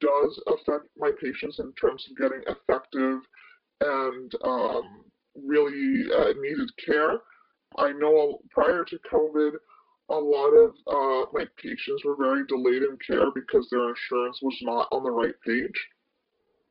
does 0.00 0.42
affect 0.46 0.88
my 0.98 1.10
patients 1.20 1.58
in 1.58 1.72
terms 1.72 2.06
of 2.10 2.16
getting 2.16 2.42
effective 2.46 3.20
and 3.80 4.32
um, 4.44 5.04
really 5.34 6.04
uh, 6.12 6.32
needed 6.40 6.70
care. 6.84 7.18
I 7.78 7.92
know 7.92 8.40
prior 8.50 8.84
to 8.84 8.98
COVID, 9.12 9.52
a 10.08 10.14
lot 10.14 10.50
of 10.50 10.70
uh, 10.86 11.26
my 11.32 11.46
patients 11.60 12.04
were 12.04 12.16
very 12.16 12.46
delayed 12.46 12.82
in 12.82 12.96
care 13.06 13.30
because 13.34 13.68
their 13.70 13.88
insurance 13.88 14.40
was 14.42 14.56
not 14.62 14.88
on 14.92 15.02
the 15.02 15.10
right 15.10 15.34
page. 15.44 15.88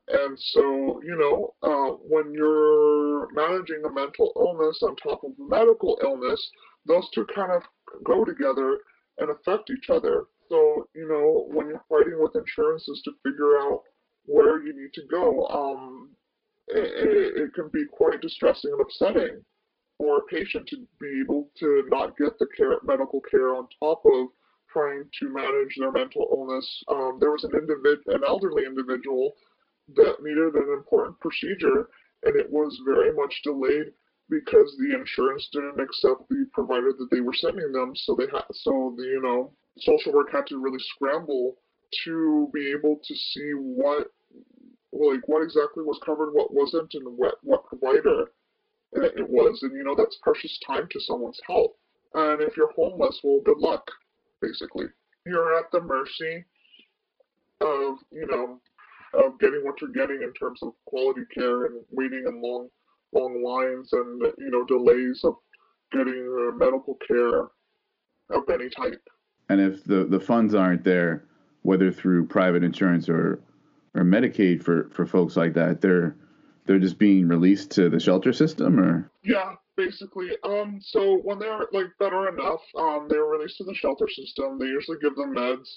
And 0.08 0.38
so, 0.38 1.02
you 1.04 1.16
know, 1.16 1.54
uh, 1.62 1.96
when 2.08 2.32
you're 2.32 3.28
managing 3.32 3.82
a 3.84 3.92
mental 3.92 4.32
illness 4.36 4.80
on 4.82 4.94
top 4.96 5.24
of 5.24 5.32
medical 5.38 5.98
illness, 6.02 6.40
those 6.86 7.08
two 7.12 7.26
kind 7.34 7.50
of 7.50 7.62
go 8.04 8.24
together 8.24 8.78
and 9.18 9.30
affect 9.30 9.70
each 9.70 9.90
other. 9.90 10.26
So, 10.48 10.88
you 10.94 11.08
know, 11.08 11.48
when 11.52 11.66
you're 11.68 11.84
fighting 11.88 12.20
with 12.22 12.36
insurances 12.36 13.02
to 13.04 13.12
figure 13.24 13.58
out 13.58 13.82
where 14.26 14.62
you 14.62 14.72
need 14.80 14.92
to 14.94 15.02
go, 15.10 15.46
um, 15.48 16.10
it, 16.68 17.36
it 17.36 17.54
can 17.54 17.68
be 17.72 17.84
quite 17.90 18.20
distressing 18.20 18.70
and 18.72 18.80
upsetting 18.80 19.44
for 19.98 20.18
a 20.18 20.26
patient 20.26 20.66
to 20.68 20.76
be 21.00 21.20
able 21.24 21.50
to 21.58 21.84
not 21.88 22.16
get 22.16 22.38
the 22.38 22.46
care, 22.56 22.78
medical 22.84 23.20
care 23.30 23.54
on 23.54 23.66
top 23.80 24.02
of 24.04 24.28
trying 24.72 25.04
to 25.20 25.32
manage 25.32 25.74
their 25.78 25.92
mental 25.92 26.28
illness. 26.32 26.84
Um, 26.88 27.18
there 27.20 27.30
was 27.30 27.44
an 27.44 27.52
individ- 27.52 28.06
an 28.14 28.22
elderly 28.26 28.64
individual 28.66 29.36
that 29.94 30.22
needed 30.22 30.54
an 30.54 30.72
important 30.72 31.18
procedure, 31.20 31.88
and 32.24 32.36
it 32.36 32.50
was 32.50 32.78
very 32.84 33.12
much 33.12 33.40
delayed 33.42 33.92
because 34.28 34.76
the 34.78 34.94
insurance 34.94 35.48
didn't 35.52 35.80
accept 35.80 36.28
the 36.28 36.46
provider 36.52 36.92
that 36.92 37.08
they 37.10 37.20
were 37.20 37.34
sending 37.34 37.72
them. 37.72 37.94
So 37.94 38.16
they 38.16 38.26
had, 38.26 38.44
so 38.52 38.94
the 38.96 39.04
you 39.04 39.22
know, 39.22 39.52
social 39.78 40.12
work 40.12 40.32
had 40.32 40.46
to 40.48 40.58
really 40.58 40.80
scramble 40.94 41.56
to 42.04 42.50
be 42.52 42.72
able 42.72 43.00
to 43.04 43.14
see 43.14 43.52
what, 43.52 44.10
like, 44.92 45.26
what 45.28 45.42
exactly 45.42 45.84
was 45.84 46.00
covered, 46.04 46.32
what 46.32 46.52
wasn't, 46.52 46.92
and 46.94 47.16
what 47.16 47.36
what 47.42 47.66
provider 47.66 48.32
it 49.04 49.28
was. 49.28 49.62
And 49.62 49.72
you 49.72 49.84
know, 49.84 49.94
that's 49.94 50.18
precious 50.22 50.58
time 50.66 50.88
to 50.90 51.00
someone's 51.00 51.40
health. 51.46 51.72
And 52.14 52.40
if 52.40 52.56
you're 52.56 52.72
homeless, 52.72 53.20
well, 53.22 53.40
good 53.44 53.58
luck 53.58 53.90
basically. 54.40 54.86
You're 55.24 55.58
at 55.58 55.70
the 55.72 55.80
mercy 55.80 56.44
of, 57.60 57.98
you 58.10 58.26
know, 58.26 58.60
of 59.14 59.38
getting 59.40 59.64
what 59.64 59.80
you're 59.80 59.90
getting 59.90 60.22
in 60.22 60.32
terms 60.34 60.60
of 60.62 60.72
quality 60.84 61.22
care 61.34 61.66
and 61.66 61.80
waiting 61.90 62.24
in 62.26 62.42
long, 62.42 62.68
long 63.12 63.42
lines 63.42 63.92
and, 63.92 64.22
you 64.38 64.50
know, 64.50 64.64
delays 64.64 65.22
of 65.24 65.34
getting 65.92 66.48
uh, 66.48 66.56
medical 66.56 66.98
care 67.06 67.44
of 68.30 68.48
any 68.52 68.68
type. 68.68 69.02
And 69.48 69.60
if 69.60 69.84
the, 69.84 70.04
the 70.04 70.20
funds 70.20 70.54
aren't 70.54 70.84
there, 70.84 71.24
whether 71.62 71.90
through 71.90 72.26
private 72.26 72.62
insurance 72.62 73.08
or 73.08 73.40
or 73.94 74.02
Medicaid 74.02 74.62
for, 74.62 74.90
for 74.90 75.06
folks 75.06 75.36
like 75.36 75.54
that, 75.54 75.80
they're 75.80 76.14
they're 76.66 76.78
just 76.78 76.98
being 76.98 77.28
released 77.28 77.70
to 77.72 77.88
the 77.88 78.00
shelter 78.00 78.32
system 78.32 78.78
or 78.78 79.10
yeah 79.22 79.54
basically. 79.76 80.30
Um, 80.42 80.80
so 80.82 81.18
when 81.18 81.38
they're 81.38 81.66
like 81.72 81.86
better 82.00 82.28
enough, 82.28 82.60
um, 82.76 83.06
they're 83.08 83.24
released 83.24 83.58
to 83.58 83.64
the 83.64 83.74
shelter 83.74 84.08
system. 84.08 84.58
They 84.58 84.66
usually 84.66 84.98
give 85.00 85.14
them 85.16 85.34
meds 85.34 85.68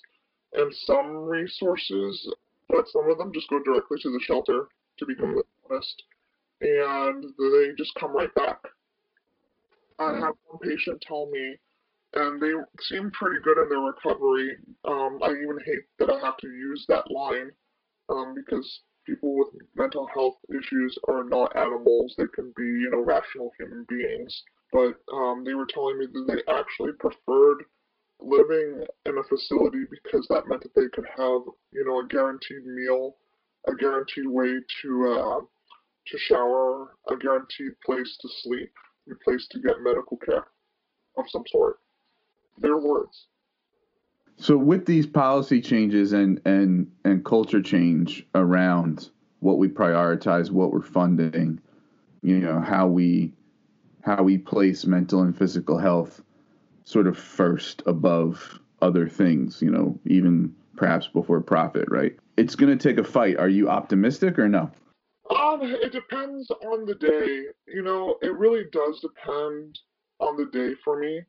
and 0.53 0.73
some 0.73 1.15
resources, 1.15 2.33
but 2.69 2.87
some 2.87 3.09
of 3.09 3.17
them 3.17 3.31
just 3.33 3.49
go 3.49 3.59
directly 3.61 3.97
to 4.01 4.11
the 4.11 4.19
shelter. 4.21 4.67
To 4.97 5.05
be 5.05 5.15
completely 5.15 5.43
honest, 5.69 6.03
and 6.59 7.23
they 7.37 7.71
just 7.77 7.95
come 7.95 8.11
right 8.11 8.33
back. 8.35 8.59
I 9.97 10.13
have 10.13 10.33
one 10.45 10.59
patient 10.61 11.01
tell 11.01 11.29
me, 11.31 11.55
and 12.15 12.41
they 12.41 12.51
seem 12.81 13.09
pretty 13.11 13.39
good 13.41 13.57
in 13.61 13.69
their 13.69 13.79
recovery. 13.79 14.57
Um, 14.83 15.19
I 15.23 15.29
even 15.29 15.57
hate 15.65 15.83
that 15.99 16.11
I 16.11 16.19
have 16.19 16.35
to 16.37 16.47
use 16.47 16.85
that 16.89 17.09
line 17.09 17.51
um, 18.09 18.35
because 18.35 18.81
people 19.09 19.37
with 19.37 19.47
mental 19.75 20.07
health 20.13 20.35
issues 20.49 20.97
are 21.07 21.23
not 21.23 21.55
animals. 21.55 22.13
They 22.17 22.27
can 22.33 22.53
be, 22.55 22.63
you 22.63 22.89
know, 22.91 23.03
rational 23.03 23.51
human 23.57 23.85
beings. 23.89 24.43
But 24.71 24.95
um, 25.11 25.43
they 25.45 25.53
were 25.53 25.65
telling 25.65 25.97
me 25.97 26.05
that 26.05 26.25
they 26.27 26.53
actually 26.53 26.91
preferred 26.93 27.63
living 28.19 28.85
in 29.05 29.17
a 29.17 29.23
facility 29.23 29.85
because 29.89 30.27
that 30.29 30.47
meant 30.47 30.63
that 30.63 30.75
they 30.75 30.89
could 30.93 31.07
have, 31.17 31.41
you 31.71 31.85
know, 31.85 32.01
a 32.01 32.07
guaranteed 32.07 32.65
meal, 32.65 33.15
a 33.67 33.75
guaranteed 33.75 34.27
way 34.27 34.59
to 34.81 35.13
uh, 35.13 35.39
to 36.07 36.17
shower, 36.17 36.95
a 37.09 37.17
guaranteed 37.17 37.79
place 37.85 38.17
to 38.21 38.29
sleep, 38.43 38.71
a 39.11 39.15
place 39.23 39.47
to 39.51 39.59
get 39.59 39.81
medical 39.81 40.17
care 40.17 40.45
of 41.17 41.25
some 41.29 41.43
sort. 41.51 41.79
Their 42.59 42.77
words. 42.77 43.25
So 44.41 44.57
with 44.57 44.85
these 44.85 45.05
policy 45.05 45.59
changes 45.59 46.13
and 46.13 46.41
and 46.45 46.89
and 47.03 47.25
culture 47.25 47.61
change 47.61 48.25
around 48.35 49.09
what 49.41 49.57
we 49.57 49.67
prioritize, 49.67 50.49
what 50.49 50.71
we're 50.71 50.81
funding, 50.81 51.59
you 52.21 52.39
know, 52.39 52.61
how 52.61 52.87
we 52.87 53.33
how 54.01 54.23
we 54.23 54.37
place 54.37 54.85
mental 54.85 55.23
and 55.23 55.37
physical 55.37 55.77
health 55.77 56.23
sort 56.85 57.05
of 57.05 57.17
first 57.17 57.83
above 57.85 58.59
other 58.81 59.09
things, 59.09 59.61
you 59.61 59.69
know, 59.69 59.99
even 60.05 60.55
perhaps 60.77 61.07
before 61.07 61.41
profit, 61.41 61.85
right? 61.89 62.15
It's 62.37 62.55
going 62.55 62.75
to 62.75 62.81
take 62.81 62.97
a 62.97 63.03
fight. 63.03 63.37
Are 63.37 63.49
you 63.49 63.69
optimistic 63.69 64.39
or 64.39 64.47
no? 64.47 64.71
Um, 65.29 65.59
it 65.61 65.91
depends 65.91 66.49
on 66.49 66.85
the 66.85 66.95
day. 66.95 67.43
You 67.67 67.83
know, 67.83 68.15
it 68.21 68.33
really 68.37 68.63
does 68.71 69.01
depend 69.01 69.79
on 70.21 70.37
the 70.37 70.45
day 70.45 70.75
for 70.81 70.97
me 70.97 71.23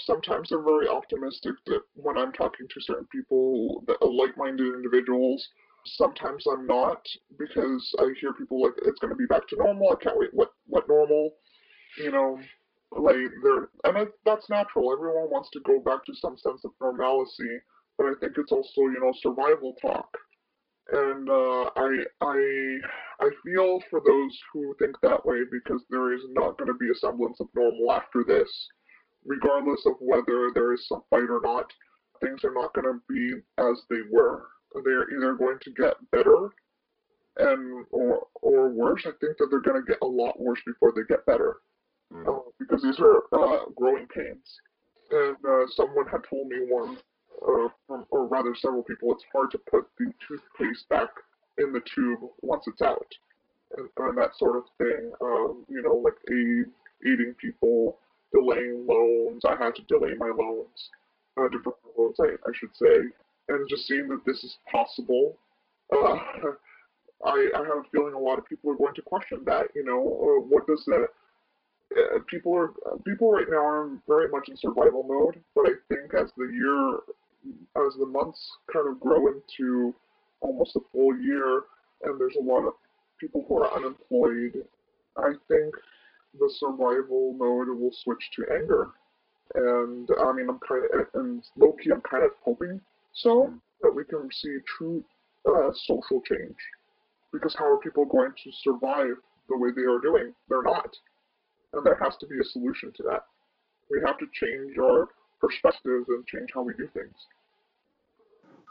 sometimes 0.00 0.50
I'm 0.50 0.64
very 0.64 0.88
optimistic 0.88 1.54
that 1.66 1.82
when 1.94 2.18
I'm 2.18 2.32
talking 2.32 2.66
to 2.68 2.80
certain 2.80 3.06
people, 3.12 3.84
that 3.86 4.02
like-minded 4.02 4.66
individuals, 4.66 5.46
sometimes 5.86 6.44
I'm 6.50 6.66
not 6.66 7.06
because 7.38 7.94
I 7.98 8.12
hear 8.20 8.32
people 8.32 8.62
like 8.62 8.74
it's 8.84 8.98
going 8.98 9.12
to 9.12 9.16
be 9.16 9.26
back 9.26 9.46
to 9.48 9.56
normal. 9.56 9.92
I 9.92 10.02
can't 10.02 10.18
wait. 10.18 10.30
What 10.32 10.52
what 10.66 10.88
normal? 10.88 11.30
You 11.98 12.10
know, 12.10 12.40
like 12.90 13.30
they're 13.42 13.68
and 13.84 13.96
it, 13.98 14.12
that's 14.24 14.50
natural. 14.50 14.92
Everyone 14.92 15.30
wants 15.30 15.50
to 15.50 15.60
go 15.60 15.80
back 15.80 16.04
to 16.06 16.14
some 16.14 16.36
sense 16.38 16.64
of 16.64 16.72
normalcy, 16.80 17.60
but 17.96 18.06
I 18.06 18.12
think 18.20 18.32
it's 18.36 18.52
also 18.52 18.82
you 18.82 18.98
know 19.00 19.12
survival 19.22 19.74
talk. 19.80 20.08
And 20.92 21.30
uh, 21.30 21.70
I 21.76 22.04
I 22.20 22.78
I 23.20 23.30
feel 23.44 23.80
for 23.90 24.00
those 24.04 24.38
who 24.52 24.74
think 24.78 24.96
that 25.02 25.24
way 25.24 25.42
because 25.50 25.82
there 25.88 26.12
is 26.12 26.20
not 26.30 26.58
going 26.58 26.68
to 26.68 26.78
be 26.78 26.90
a 26.90 26.94
semblance 26.94 27.40
of 27.40 27.48
normal 27.54 27.92
after 27.92 28.24
this 28.26 28.50
regardless 29.24 29.84
of 29.86 29.94
whether 30.00 30.50
there 30.54 30.72
is 30.72 30.86
some 30.88 31.02
fight 31.10 31.30
or 31.30 31.40
not, 31.42 31.72
things 32.22 32.44
are 32.44 32.54
not 32.54 32.74
going 32.74 32.86
to 32.86 33.00
be 33.08 33.32
as 33.58 33.80
they 33.90 34.02
were. 34.10 34.48
They're 34.84 35.10
either 35.16 35.34
going 35.34 35.58
to 35.62 35.70
get 35.70 35.94
better 36.10 36.50
and 37.36 37.86
or 37.90 38.26
or 38.42 38.68
worse. 38.68 39.02
I 39.06 39.12
think 39.20 39.38
that 39.38 39.48
they're 39.50 39.60
going 39.60 39.80
to 39.80 39.86
get 39.86 39.98
a 40.02 40.06
lot 40.06 40.40
worse 40.40 40.60
before 40.66 40.92
they 40.94 41.02
get 41.08 41.26
better 41.26 41.56
mm. 42.12 42.26
uh, 42.26 42.50
because 42.58 42.82
these 42.82 43.00
are 43.00 43.22
uh, 43.32 43.64
growing 43.76 44.06
pains. 44.06 44.60
And 45.10 45.36
uh, 45.46 45.66
someone 45.74 46.06
had 46.06 46.22
told 46.28 46.48
me 46.48 46.56
one, 46.68 46.96
uh, 47.46 47.68
from, 47.86 48.06
or 48.10 48.26
rather 48.26 48.54
several 48.54 48.82
people, 48.82 49.12
it's 49.12 49.24
hard 49.32 49.50
to 49.52 49.58
put 49.58 49.86
the 49.98 50.12
toothpaste 50.26 50.88
back 50.88 51.10
in 51.58 51.72
the 51.72 51.82
tube 51.94 52.20
once 52.40 52.64
it's 52.66 52.82
out, 52.82 53.06
and, 53.76 53.88
and 53.96 54.18
that 54.18 54.30
sort 54.38 54.56
of 54.56 54.64
thing. 54.78 55.12
Um, 55.20 55.64
you 55.68 55.82
know, 55.82 55.94
like 55.96 56.14
eating 57.04 57.34
people, 57.34 57.98
delaying 58.34 58.86
loans. 58.86 59.44
I 59.44 59.56
had 59.62 59.74
to 59.76 59.82
delay 59.82 60.14
my 60.18 60.30
loans, 60.36 60.90
uh, 61.36 61.48
defer 61.48 61.72
loans, 61.96 62.16
I, 62.20 62.34
I 62.48 62.52
should 62.54 62.74
say, 62.74 62.96
and 63.48 63.68
just 63.68 63.86
seeing 63.86 64.08
that 64.08 64.24
this 64.26 64.42
is 64.42 64.56
possible. 64.70 65.36
Uh, 65.92 66.18
I, 67.24 67.48
I 67.54 67.58
have 67.60 67.78
a 67.78 67.90
feeling 67.92 68.14
a 68.14 68.18
lot 68.18 68.38
of 68.38 68.46
people 68.46 68.70
are 68.70 68.76
going 68.76 68.94
to 68.94 69.02
question 69.02 69.42
that. 69.46 69.68
You 69.74 69.84
know, 69.84 70.00
uh, 70.00 70.46
what 70.46 70.66
does 70.66 70.84
that? 70.86 71.08
Uh, 71.96 72.18
people 72.26 72.52
are 72.54 72.72
people 73.06 73.30
right 73.30 73.46
now 73.48 73.64
are 73.64 73.90
very 74.06 74.28
much 74.28 74.48
in 74.48 74.56
survival 74.56 75.04
mode, 75.04 75.40
but 75.54 75.66
I 75.66 75.74
think 75.88 76.12
as 76.14 76.30
the 76.36 76.50
year, 76.52 77.86
as 77.86 77.94
the 77.98 78.06
months 78.06 78.40
kind 78.72 78.88
of 78.88 79.00
grow 79.00 79.28
into 79.28 79.94
almost 80.40 80.76
a 80.76 80.80
full 80.92 81.16
year, 81.18 81.62
and 82.02 82.20
there's 82.20 82.36
a 82.36 82.42
lot 82.42 82.66
of 82.66 82.74
people 83.18 83.44
who 83.48 83.58
are 83.58 83.74
unemployed, 83.74 84.64
I 85.16 85.32
think 85.48 85.74
the 86.38 86.50
survival 86.58 87.34
mode 87.36 87.68
will 87.68 87.92
switch 87.92 88.30
to 88.36 88.44
anger. 88.52 88.88
And 89.54 90.08
I 90.20 90.32
mean, 90.32 90.48
I'm 90.48 90.58
kind 90.66 90.84
of, 90.92 91.06
and 91.14 91.44
low 91.56 91.72
key, 91.72 91.90
I'm 91.90 92.00
kind 92.00 92.24
of 92.24 92.30
hoping 92.44 92.80
so 93.12 93.52
that 93.82 93.94
we 93.94 94.04
can 94.04 94.28
see 94.32 94.58
true 94.76 95.04
uh, 95.46 95.70
social 95.74 96.20
change. 96.22 96.56
Because 97.32 97.54
how 97.54 97.66
are 97.66 97.78
people 97.78 98.04
going 98.04 98.32
to 98.44 98.52
survive 98.62 99.16
the 99.48 99.58
way 99.58 99.70
they 99.74 99.82
are 99.82 100.00
doing? 100.00 100.32
They're 100.48 100.62
not. 100.62 100.96
And 101.72 101.84
there 101.84 101.98
has 102.02 102.16
to 102.18 102.26
be 102.26 102.38
a 102.40 102.44
solution 102.44 102.92
to 102.96 103.02
that. 103.04 103.26
We 103.90 104.00
have 104.06 104.18
to 104.18 104.26
change 104.32 104.78
our 104.78 105.08
perspectives 105.40 106.06
and 106.08 106.26
change 106.26 106.50
how 106.54 106.62
we 106.62 106.72
do 106.74 106.88
things. 106.94 107.14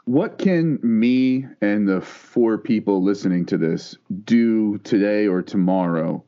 What 0.06 0.38
can 0.38 0.78
me 0.82 1.46
and 1.62 1.88
the 1.88 2.00
four 2.00 2.58
people 2.58 3.02
listening 3.02 3.46
to 3.46 3.56
this 3.56 3.96
do 4.24 4.78
today 4.78 5.26
or 5.26 5.40
tomorrow 5.40 6.22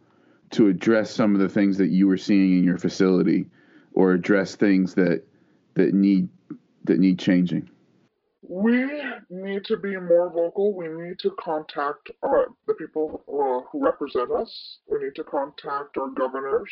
to 0.50 0.68
address 0.68 1.10
some 1.10 1.34
of 1.34 1.40
the 1.40 1.48
things 1.48 1.76
that 1.78 1.88
you 1.88 2.06
were 2.06 2.16
seeing 2.16 2.58
in 2.58 2.64
your 2.64 2.78
facility 2.78 3.48
or 3.94 4.12
address 4.12 4.54
things 4.56 4.94
that 4.94 5.22
that 5.74 5.94
need 5.94 6.28
that 6.84 6.98
need 6.98 7.18
changing? 7.18 7.68
We 8.48 9.02
need 9.28 9.64
to 9.64 9.76
be 9.76 9.96
more 9.96 10.30
vocal. 10.30 10.74
We 10.74 10.88
need 10.88 11.18
to 11.20 11.32
contact 11.32 12.10
our, 12.22 12.46
the 12.68 12.74
people 12.74 13.24
uh, 13.26 13.68
who 13.70 13.84
represent 13.84 14.30
us. 14.30 14.78
We 14.88 14.98
need 15.02 15.16
to 15.16 15.24
contact 15.24 15.96
our 15.96 16.10
governors. 16.10 16.70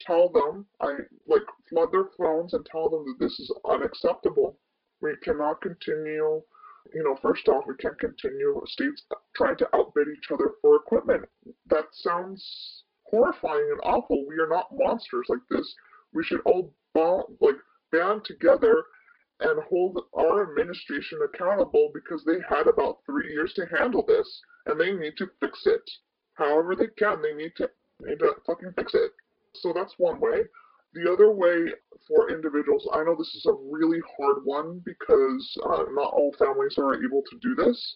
Tell 0.00 0.28
them, 0.28 0.66
I 0.80 0.98
like 1.26 1.42
flood 1.68 1.92
their 1.92 2.08
phones 2.18 2.52
and 2.52 2.64
tell 2.66 2.90
them 2.90 3.04
that 3.06 3.24
this 3.24 3.40
is 3.40 3.50
unacceptable. 3.68 4.58
We 5.00 5.14
cannot 5.22 5.62
continue. 5.62 6.42
You 6.94 7.04
know, 7.04 7.16
first 7.20 7.48
off, 7.48 7.64
we 7.66 7.74
can't 7.76 7.98
continue 7.98 8.60
states 8.66 9.04
trying 9.34 9.56
to 9.56 9.68
outbid 9.74 10.08
each 10.08 10.30
other 10.30 10.52
for 10.60 10.76
equipment. 10.76 11.24
That 11.68 11.86
sounds 11.92 12.84
horrifying 13.10 13.68
and 13.70 13.80
awful. 13.82 14.24
We 14.28 14.38
are 14.38 14.48
not 14.48 14.68
monsters 14.72 15.26
like 15.28 15.46
this. 15.50 15.74
We 16.12 16.24
should 16.24 16.40
all 16.44 16.72
bond, 16.94 17.24
like 17.40 17.56
band 17.92 18.24
together 18.24 18.84
and 19.40 19.62
hold 19.68 20.00
our 20.14 20.48
administration 20.50 21.20
accountable 21.22 21.90
because 21.94 22.24
they 22.24 22.38
had 22.48 22.66
about 22.66 22.98
three 23.06 23.30
years 23.32 23.52
to 23.54 23.66
handle 23.66 24.04
this 24.06 24.40
and 24.66 24.80
they 24.80 24.92
need 24.92 25.16
to 25.18 25.30
fix 25.40 25.66
it. 25.66 25.88
however 26.34 26.74
they 26.74 26.88
can, 26.98 27.22
they 27.22 27.34
need 27.34 27.54
to 27.56 27.70
they 28.00 28.10
need 28.10 28.18
to 28.20 28.34
fucking 28.46 28.72
fix 28.76 28.94
it. 28.94 29.12
So 29.54 29.72
that's 29.72 29.94
one 29.98 30.20
way. 30.20 30.42
The 30.94 31.10
other 31.12 31.30
way 31.30 31.72
for 32.06 32.30
individuals, 32.30 32.88
I 32.92 33.04
know 33.04 33.14
this 33.16 33.34
is 33.34 33.46
a 33.46 33.52
really 33.52 34.00
hard 34.16 34.38
one 34.44 34.80
because 34.84 35.58
uh, 35.64 35.84
not 35.90 36.12
all 36.14 36.34
families 36.38 36.76
are 36.78 36.94
able 36.94 37.22
to 37.30 37.38
do 37.42 37.54
this. 37.54 37.94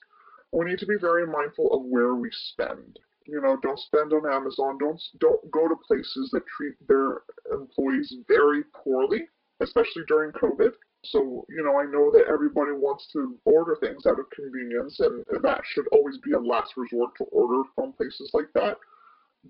We 0.52 0.66
need 0.66 0.78
to 0.80 0.86
be 0.86 0.96
very 1.00 1.26
mindful 1.26 1.72
of 1.72 1.82
where 1.84 2.14
we 2.14 2.30
spend. 2.32 2.98
You 3.26 3.40
know, 3.40 3.56
don't 3.62 3.78
spend 3.78 4.12
on 4.12 4.30
Amazon. 4.30 4.78
Don't 4.78 5.00
don't 5.18 5.50
go 5.50 5.68
to 5.68 5.76
places 5.86 6.30
that 6.32 6.46
treat 6.46 6.74
their 6.88 7.22
employees 7.52 8.14
very 8.28 8.64
poorly, 8.74 9.28
especially 9.60 10.02
during 10.08 10.32
COVID. 10.32 10.72
So, 11.04 11.44
you 11.48 11.64
know, 11.64 11.80
I 11.80 11.84
know 11.84 12.12
that 12.12 12.28
everybody 12.28 12.72
wants 12.72 13.08
to 13.12 13.36
order 13.44 13.76
things 13.80 14.06
out 14.06 14.20
of 14.20 14.30
convenience, 14.30 15.00
and 15.00 15.24
that 15.42 15.60
should 15.64 15.88
always 15.90 16.18
be 16.18 16.32
a 16.32 16.38
last 16.38 16.76
resort 16.76 17.10
to 17.18 17.24
order 17.24 17.68
from 17.74 17.92
places 17.92 18.30
like 18.32 18.52
that. 18.54 18.76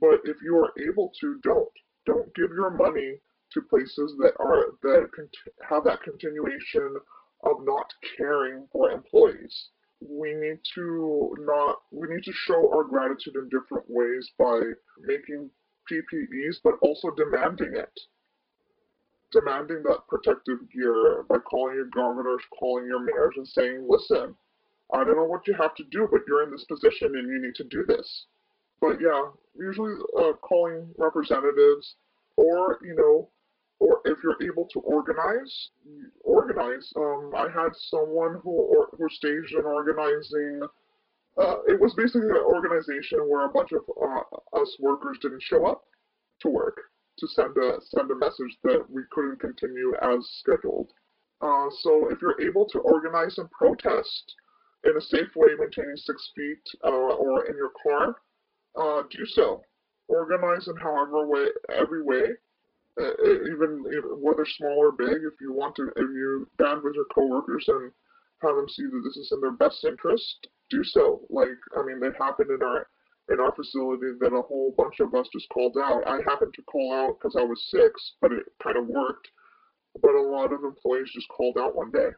But 0.00 0.20
if 0.24 0.38
you 0.42 0.56
are 0.56 0.72
able 0.80 1.12
to, 1.20 1.38
don't. 1.42 1.68
Don't 2.04 2.34
give 2.34 2.50
your 2.50 2.70
money 2.70 3.20
to 3.52 3.62
places 3.62 4.14
that 4.18 4.32
are 4.40 4.72
that 4.82 5.08
have 5.68 5.84
that 5.84 6.02
continuation 6.02 6.96
of 7.44 7.64
not 7.64 7.92
caring 8.16 8.66
for 8.72 8.90
employees. 8.90 9.68
We 10.08 10.34
need 10.34 10.58
to 10.74 11.36
not 11.40 11.82
we 11.90 12.08
need 12.08 12.24
to 12.24 12.32
show 12.32 12.70
our 12.74 12.84
gratitude 12.84 13.36
in 13.36 13.48
different 13.48 13.84
ways 13.88 14.30
by 14.38 14.60
making 15.00 15.50
PPEs, 15.90 16.56
but 16.62 16.74
also 16.82 17.10
demanding 17.10 17.74
it. 17.74 18.00
Demanding 19.32 19.82
that 19.84 20.06
protective 20.08 20.58
gear 20.70 21.24
by 21.28 21.38
calling 21.38 21.74
your 21.74 21.86
governors, 21.86 22.42
calling 22.58 22.86
your 22.86 23.00
mayors, 23.00 23.34
and 23.36 23.48
saying, 23.48 23.86
"Listen, 23.88 24.36
I 24.92 25.04
don't 25.04 25.16
know 25.16 25.24
what 25.24 25.46
you 25.46 25.54
have 25.54 25.74
to 25.76 25.84
do, 25.84 26.08
but 26.10 26.22
you're 26.26 26.42
in 26.42 26.50
this 26.50 26.64
position 26.64 27.16
and 27.16 27.28
you 27.28 27.40
need 27.40 27.54
to 27.56 27.64
do 27.64 27.84
this." 27.84 28.26
But 28.80 29.00
yeah, 29.00 29.30
usually 29.54 29.94
uh, 30.18 30.32
calling 30.34 30.92
representatives, 30.98 31.94
or 32.36 32.78
you 32.82 32.94
know, 32.94 33.30
or 33.78 34.00
if 34.04 34.18
you're 34.22 34.42
able 34.42 34.66
to 34.72 34.80
organize, 34.80 35.70
organize. 36.42 36.92
Um, 36.96 37.32
I 37.36 37.48
had 37.48 37.70
someone 37.90 38.40
who 38.42 38.50
or, 38.50 38.88
who 38.96 39.08
staged 39.10 39.54
an 39.54 39.64
organizing. 39.64 40.60
Uh, 41.38 41.56
it 41.66 41.80
was 41.80 41.94
basically 41.94 42.28
an 42.28 42.44
organization 42.44 43.20
where 43.28 43.46
a 43.46 43.52
bunch 43.52 43.72
of 43.72 43.82
uh, 43.88 44.60
us 44.60 44.76
workers 44.80 45.18
didn't 45.22 45.42
show 45.42 45.66
up 45.66 45.82
to 46.40 46.48
work 46.48 46.76
to 47.18 47.26
send 47.28 47.56
a 47.56 47.78
send 47.82 48.10
a 48.10 48.16
message 48.16 48.56
that 48.64 48.84
we 48.90 49.02
couldn't 49.12 49.40
continue 49.40 49.94
as 50.02 50.18
scheduled. 50.40 50.90
Uh, 51.40 51.68
so 51.80 52.08
if 52.10 52.18
you're 52.20 52.40
able 52.40 52.66
to 52.68 52.78
organize 52.80 53.36
and 53.38 53.50
protest 53.50 54.34
in 54.84 54.96
a 54.96 55.00
safe 55.00 55.34
way, 55.36 55.48
maintaining 55.58 55.96
six 55.96 56.30
feet, 56.36 56.62
uh, 56.84 56.90
or 56.90 57.46
in 57.46 57.56
your 57.56 57.70
car, 57.82 58.16
uh, 58.78 59.02
do 59.10 59.24
so. 59.26 59.62
Organize 60.08 60.68
in 60.68 60.76
however 60.76 61.26
way, 61.28 61.46
every 61.70 62.02
way 62.02 62.34
uh, 63.00 63.12
even, 63.24 63.84
whether 64.20 64.44
small 64.44 64.76
or 64.76 64.92
big, 64.92 65.24
if 65.24 65.40
you 65.40 65.52
want 65.52 65.74
to, 65.76 65.88
if 65.96 65.96
you 65.96 66.48
band 66.58 66.82
with 66.82 66.94
your 66.94 67.06
coworkers 67.14 67.64
and 67.68 67.90
have 68.42 68.56
them 68.56 68.68
see 68.68 68.82
that 68.82 69.02
this 69.04 69.16
is 69.16 69.32
in 69.32 69.40
their 69.40 69.52
best 69.52 69.84
interest, 69.84 70.48
do 70.68 70.84
so. 70.84 71.22
Like, 71.30 71.48
I 71.76 71.82
mean, 71.84 72.02
it 72.02 72.14
happened 72.18 72.50
in 72.50 72.62
our 72.62 72.86
in 73.30 73.38
our 73.40 73.54
facility 73.54 74.08
that 74.20 74.34
a 74.34 74.42
whole 74.42 74.74
bunch 74.76 74.98
of 75.00 75.14
us 75.14 75.28
just 75.32 75.48
called 75.50 75.76
out. 75.78 76.02
I 76.06 76.18
happened 76.28 76.52
to 76.54 76.62
call 76.62 76.92
out 76.92 77.18
because 77.18 77.36
I 77.38 77.44
was 77.44 77.70
sick, 77.70 77.92
but 78.20 78.32
it 78.32 78.44
kind 78.62 78.76
of 78.76 78.88
worked. 78.88 79.28
But 80.02 80.14
a 80.14 80.20
lot 80.20 80.52
of 80.52 80.64
employees 80.64 81.10
just 81.14 81.28
called 81.28 81.56
out 81.58 81.76
one 81.76 81.92
day. 81.92 82.10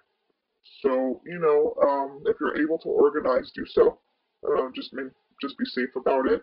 So 0.81 1.21
you 1.27 1.39
know, 1.39 1.75
um, 1.87 2.23
if 2.27 2.37
you're 2.41 2.61
able 2.61 2.79
to 2.79 2.89
organize, 2.89 3.53
do 3.55 3.65
so. 3.67 4.01
Uh, 4.45 4.71
just 4.75 4.93
just 5.41 5.59
be 5.59 5.65
safe 5.67 5.95
about 5.95 6.27
it 6.27 6.43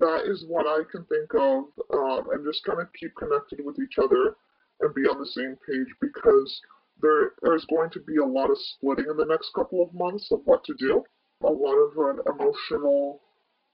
that 0.00 0.24
is 0.26 0.44
what 0.48 0.66
I 0.66 0.82
can 0.90 1.04
think 1.04 1.32
of, 1.34 1.64
um, 1.94 2.30
and 2.32 2.44
just 2.44 2.64
kind 2.64 2.80
of 2.80 2.88
keep 2.98 3.14
connected 3.16 3.64
with 3.64 3.78
each 3.78 3.98
other 3.98 4.34
and 4.80 4.94
be 4.94 5.02
on 5.02 5.18
the 5.18 5.26
same 5.26 5.56
page 5.66 5.94
because 6.00 6.60
there's 7.02 7.64
going 7.66 7.90
to 7.90 8.00
be 8.00 8.16
a 8.16 8.24
lot 8.24 8.50
of 8.50 8.58
splitting 8.58 9.06
in 9.10 9.16
the 9.16 9.26
next 9.26 9.52
couple 9.54 9.82
of 9.82 9.92
months 9.94 10.28
of 10.32 10.40
what 10.44 10.64
to 10.64 10.74
do. 10.78 11.02
A 11.42 11.50
lot 11.50 11.74
of 11.74 11.96
uh, 11.96 12.32
emotional 12.32 13.20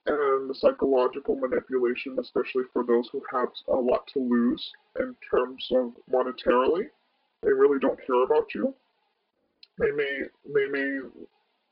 and 0.06 0.54
psychological 0.54 1.36
manipulation, 1.36 2.16
especially 2.20 2.62
for 2.72 2.84
those 2.84 3.08
who 3.10 3.22
have 3.32 3.48
a 3.68 3.76
lot 3.76 4.06
to 4.14 4.20
lose 4.20 4.70
in 5.00 5.16
terms 5.28 5.66
of 5.72 5.92
monetarily. 6.12 6.86
They 7.42 7.52
really 7.52 7.80
don't 7.80 7.98
care 8.06 8.22
about 8.24 8.54
you. 8.54 8.74
They 9.78 9.90
may 9.90 10.22
they 10.54 10.66
may 10.70 11.00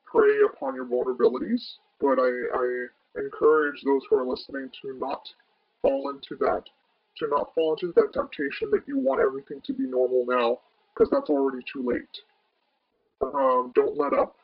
prey 0.04 0.40
upon 0.46 0.74
your 0.74 0.84
vulnerabilities, 0.84 1.62
but 2.00 2.18
I, 2.18 2.30
I 2.54 2.86
encourage 3.16 3.81
those 3.85 4.03
who 4.09 4.16
are 4.16 4.27
listening 4.27 4.70
to 4.83 4.98
not 4.98 5.29
fall 5.83 6.11
into 6.11 6.37
that, 6.44 6.64
to 7.18 7.29
not 7.29 7.55
fall 7.55 7.74
into 7.74 7.92
that 7.94 8.12
temptation 8.12 8.70
that 8.70 8.83
you 8.87 8.98
want 8.98 9.20
everything 9.20 9.61
to 9.66 9.72
be 9.72 9.85
normal 9.85 10.24
now, 10.29 10.59
because 10.92 11.11
that's 11.11 11.31
already 11.31 11.64
too 11.72 11.83
late. 11.87 12.03
Um, 13.22 13.72
don't 13.74 13.96
let 13.96 14.12
up. 14.12 14.37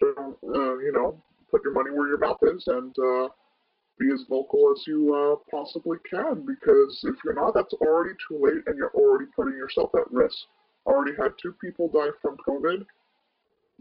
Don't, 0.00 0.36
uh, 0.44 0.78
you 0.78 0.92
know, 0.92 1.20
put 1.50 1.62
your 1.64 1.72
money 1.72 1.90
where 1.90 2.08
your 2.08 2.18
mouth 2.18 2.38
is 2.42 2.64
and 2.66 2.94
uh, 2.98 3.28
be 3.98 4.10
as 4.12 4.24
vocal 4.28 4.74
as 4.76 4.86
you 4.86 5.14
uh, 5.14 5.36
possibly 5.50 5.96
can, 6.08 6.44
because 6.44 7.00
if 7.04 7.16
you're 7.24 7.34
not, 7.34 7.54
that's 7.54 7.72
already 7.74 8.14
too 8.28 8.38
late 8.42 8.62
and 8.66 8.76
you're 8.76 8.92
already 8.94 9.24
putting 9.34 9.54
yourself 9.54 9.90
at 9.94 10.10
risk. 10.10 10.36
I 10.86 10.90
already 10.90 11.16
had 11.16 11.32
two 11.40 11.52
people 11.60 11.88
die 11.88 12.10
from 12.20 12.36
COVID 12.46 12.84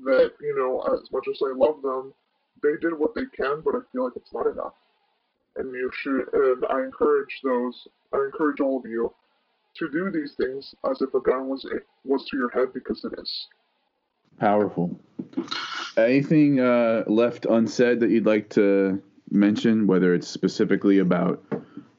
that, 0.05 0.31
you 0.39 0.55
know, 0.57 0.81
as 0.93 1.11
much 1.11 1.27
as 1.29 1.39
I 1.43 1.53
love 1.55 1.81
them, 1.81 2.13
they 2.61 2.77
did 2.81 2.97
what 2.97 3.15
they 3.15 3.25
can, 3.35 3.61
but 3.63 3.75
I 3.75 3.79
feel 3.91 4.05
like 4.05 4.13
it's 4.15 4.33
not 4.33 4.47
enough. 4.47 4.73
And 5.57 5.73
you 5.73 5.89
should, 5.93 6.33
and 6.33 6.65
I 6.69 6.83
encourage 6.83 7.39
those, 7.43 7.87
I 8.13 8.17
encourage 8.17 8.59
all 8.59 8.79
of 8.79 8.85
you 8.85 9.13
to 9.77 9.89
do 9.89 10.11
these 10.11 10.33
things 10.33 10.73
as 10.89 11.01
if 11.01 11.13
a 11.13 11.21
gun 11.21 11.47
was 11.47 11.65
was 12.03 12.25
to 12.25 12.37
your 12.37 12.49
head 12.49 12.73
because 12.73 13.03
it 13.03 13.13
is. 13.19 13.47
Powerful. 14.39 14.99
Anything 15.97 16.59
uh, 16.59 17.03
left 17.07 17.45
unsaid 17.45 18.01
that 18.01 18.09
you'd 18.09 18.25
like 18.25 18.49
to 18.51 19.01
mention, 19.31 19.87
whether 19.87 20.13
it's 20.13 20.27
specifically 20.27 20.99
about 20.99 21.43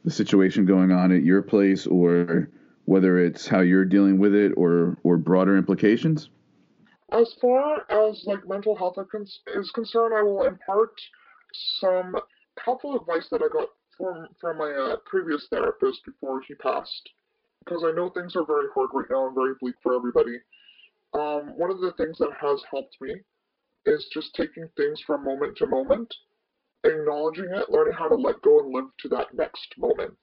the 0.05 0.11
situation 0.11 0.67
going 0.67 0.93
on 0.93 1.13
at 1.13 1.23
your 1.23 1.43
place 1.43 1.87
or 1.87 2.51
whether 2.85 3.19
it's 3.19 3.47
how 3.47 3.61
you're 3.61 3.85
dealing 3.85 4.19
with 4.19 4.35
it 4.35 4.53
or 4.57 4.97
or 5.03 5.17
broader 5.17 5.57
implications? 5.57 6.29
As 7.13 7.33
far 7.41 7.91
as 7.91 8.25
like 8.27 8.49
mental 8.49 8.75
health 8.75 8.99
is 9.55 9.71
concerned, 9.71 10.15
I 10.15 10.23
will 10.23 10.43
impart 10.45 11.01
some 11.79 12.17
helpful 12.59 12.97
advice 12.97 13.29
that 13.31 13.43
I 13.43 13.49
got 13.49 13.69
from 13.97 14.29
from 14.41 14.59
my 14.59 14.71
uh, 14.73 14.97
previous 15.05 15.47
therapist 15.49 16.05
before 16.05 16.41
he 16.41 16.55
passed, 16.55 17.09
because 17.65 17.85
I 17.85 17.93
know 17.93 18.11
things 18.11 18.35
are 18.35 18.45
very 18.45 18.67
hard 18.75 18.91
right 18.93 19.09
now 19.09 19.27
and 19.27 19.35
very 19.35 19.55
bleak 19.61 19.77
for 19.83 19.95
everybody. 19.95 20.41
Um, 21.15 21.57
one 21.57 21.71
of 21.71 21.81
the 21.81 21.93
things 21.93 22.19
that 22.19 22.33
has 22.41 22.63
helped 22.71 22.97
me 23.01 23.15
is 23.87 24.07
just 24.13 24.35
taking 24.35 24.69
things 24.77 25.01
from 25.07 25.25
moment 25.25 25.57
to 25.59 25.67
moment, 25.67 26.13
acknowledging 26.85 27.51
it, 27.55 27.71
learning 27.71 27.95
how 27.95 28.09
to 28.09 28.17
let 28.17 28.43
go 28.43 28.59
and 28.59 28.75
live 28.75 28.91
to 28.99 29.09
that 29.11 29.33
next 29.33 29.75
moment. 29.79 30.19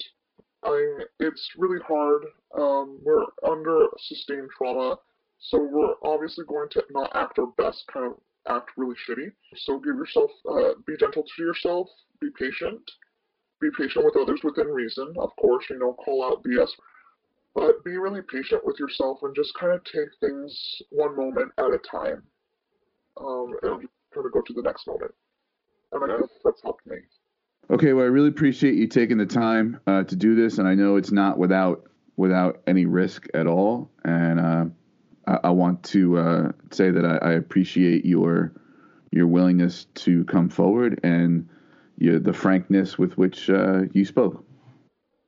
I 0.64 0.70
mean, 0.70 1.08
it's 1.20 1.50
really 1.58 1.82
hard. 1.88 2.26
Um, 2.54 3.00
we're 3.04 3.26
under 3.50 3.88
sustained 3.98 4.50
trauma 4.58 4.98
so 5.44 5.60
we're 5.62 5.96
obviously 6.04 6.46
going 6.48 6.70
to 6.70 6.84
not 6.92 7.12
act 7.16 7.38
our 7.38 7.48
best, 7.58 7.84
kind 7.94 8.06
of 8.06 8.14
act 8.48 8.72
really 8.78 8.96
shitty. 9.08 9.30
So 9.58 9.78
give 9.78 9.96
yourself, 9.96 10.32
uh, 10.50 10.72
be 10.88 10.96
gentle 10.98 11.24
to 11.24 11.44
yourself, 11.44 11.90
be 12.22 12.30
patient, 12.40 12.80
be 13.60 13.68
patient 13.78 14.06
with 14.06 14.16
others 14.16 14.40
within 14.42 14.68
reason. 14.68 15.14
Of 15.18 15.36
course, 15.36 15.66
you 15.70 15.80
know, 15.80 15.94
call 15.94 16.24
out 16.24 16.44
BS, 16.46 16.70
but 17.54 17.84
be 17.84 17.98
really 17.98 18.22
patient 18.22 18.66
with 18.66 18.80
yourself 18.80 19.20
and 19.24 19.36
just 19.36 19.54
kind 19.56 19.74
of 19.74 19.84
take 19.84 20.08
things 20.22 20.82
one 20.92 21.16
moment 21.18 21.52
at 21.58 21.66
a 21.66 21.80
time, 21.80 22.24
um, 23.20 23.54
and 23.64 23.88
kind 24.14 24.26
of 24.26 24.32
go 24.32 24.42
to 24.42 24.54
the 24.54 24.62
next 24.62 24.88
moment. 24.88 25.14
And 25.92 26.10
I 26.10 26.20
guess 26.20 26.30
that's 26.46 26.62
helped 26.62 26.88
me. 26.88 26.98
Okay, 27.70 27.92
well, 27.92 28.06
I 28.06 28.08
really 28.08 28.30
appreciate 28.30 28.76
you 28.76 28.88
taking 28.88 29.18
the 29.18 29.26
time 29.26 29.82
uh, 29.88 30.04
to 30.04 30.16
do 30.16 30.36
this, 30.36 30.58
and 30.58 30.70
I 30.70 30.74
know 30.74 30.96
it's 30.96 31.12
not 31.12 31.38
without 31.38 31.84
without 32.16 32.62
any 32.66 32.86
risk 32.86 33.28
at 33.34 33.46
all, 33.46 33.92
and. 34.06 34.40
Uh, 34.40 34.66
I, 35.28 35.40
I 35.46 35.50
want 35.50 35.84
to 35.84 36.18
uh, 36.18 36.52
say 36.72 36.92
that 36.92 37.06
I, 37.06 37.18
I, 37.30 37.32
appreciate 37.34 38.06
your 38.06 38.54
your 39.12 39.28
willingness 39.28 39.86
to 39.96 40.26
come 40.26 40.50
forward 40.50 41.00
and 41.04 41.48
your, 41.98 42.20
the 42.20 42.34
frankness 42.34 42.98
with 42.98 43.18
which 43.18 43.50
uh, 43.50 43.84
you 43.94 44.06
spoke. 44.06 44.44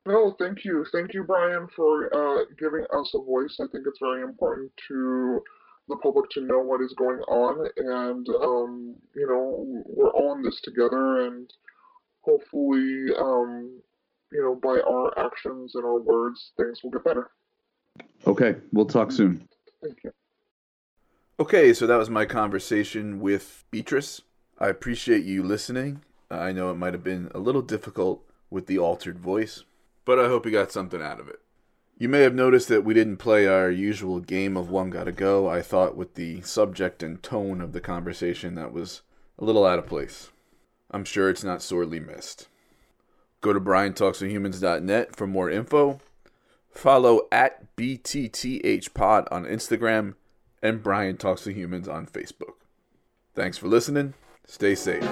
No, 0.08 0.36
thank 0.40 0.66
you, 0.66 0.86
thank 0.92 1.14
you, 1.14 1.24
Brian, 1.24 1.68
for 1.76 2.14
uh, 2.14 2.46
giving 2.60 2.86
us 2.94 3.12
a 3.16 3.20
voice. 3.20 3.58
I 3.60 3.66
think 3.72 3.86
it's 3.88 4.00
very 4.00 4.22
important 4.22 4.72
to 4.88 5.42
the 5.88 5.96
public 5.98 6.30
to 6.32 6.42
know 6.42 6.60
what 6.60 6.82
is 6.82 6.94
going 6.94 7.20
on, 7.22 7.68
and 7.78 8.28
um, 8.30 8.96
you 9.16 9.28
know 9.28 9.84
we're 9.86 10.12
all 10.12 10.34
in 10.34 10.44
this 10.44 10.62
together, 10.62 11.28
and 11.28 11.52
hopefully, 12.22 13.06
um, 13.20 13.80
you 14.32 14.42
know, 14.42 14.56
by 14.56 14.80
our 14.82 15.18
actions 15.26 15.76
and 15.76 15.86
our 15.86 16.00
words, 16.00 16.52
things 16.58 16.82
will 16.84 16.92
get 16.92 17.04
better. 17.04 17.30
Okay, 18.28 18.56
we'll 18.74 18.86
talk 18.86 19.12
soon. 19.12 19.48
Okay, 21.40 21.74
so 21.74 21.86
that 21.86 21.98
was 21.98 22.10
my 22.10 22.26
conversation 22.26 23.20
with 23.20 23.66
Beatrice. 23.72 24.22
I 24.58 24.70
appreciate 24.70 25.26
you 25.26 25.44
listening, 25.44 26.02
I 26.30 26.52
know 26.52 26.72
it 26.72 26.76
might 26.76 26.94
have 26.94 27.04
been 27.04 27.30
a 27.36 27.40
little 27.40 27.62
difficult 27.62 28.24
with 28.50 28.66
the 28.66 28.80
altered 28.80 29.20
voice, 29.20 29.64
but 30.06 30.20
I 30.20 30.28
hope 30.28 30.46
you 30.46 30.52
got 30.52 30.72
something 30.72 31.02
out 31.02 31.20
of 31.20 31.28
it. 31.28 31.40
You 31.98 32.10
may 32.10 32.22
have 32.22 32.34
noticed 32.34 32.68
that 32.70 32.84
we 32.84 32.94
didn't 32.94 33.18
play 33.18 33.48
our 33.48 33.70
usual 33.70 34.20
game 34.20 34.58
of 34.58 34.70
One 34.70 34.90
Gotta 34.90 35.12
Go. 35.12 35.48
I 35.48 35.62
thought 35.62 35.96
with 35.96 36.16
the 36.16 36.42
subject 36.42 37.04
and 37.04 37.22
tone 37.22 37.62
of 37.62 37.72
the 37.74 37.80
conversation 37.80 38.56
that 38.56 38.74
was 38.74 39.02
a 39.40 39.46
little 39.46 39.66
out 39.66 39.80
of 39.80 39.88
place. 39.88 40.30
I'm 40.92 41.06
sure 41.06 41.30
it's 41.30 41.44
not 41.44 41.62
sorely 41.62 42.00
missed. 42.00 42.48
Go 43.42 43.54
to 43.54 43.62
BrianTalksWithHumans.net 43.62 45.16
for 45.16 45.28
more 45.28 45.50
info. 45.50 46.00
Follow 46.76 47.22
at 47.32 47.76
BTTHPod 47.78 49.28
on 49.32 49.46
Instagram 49.46 50.16
and 50.62 50.84
Brian 50.84 51.16
Talks 51.18 51.46
to 51.46 51.54
Humans 51.54 51.88
on 51.88 52.06
Facebook. 52.06 52.56
Thanks 53.34 53.58
for 53.58 53.68
listening. 53.68 54.14
Stay 54.46 54.76
safe. 54.76 55.04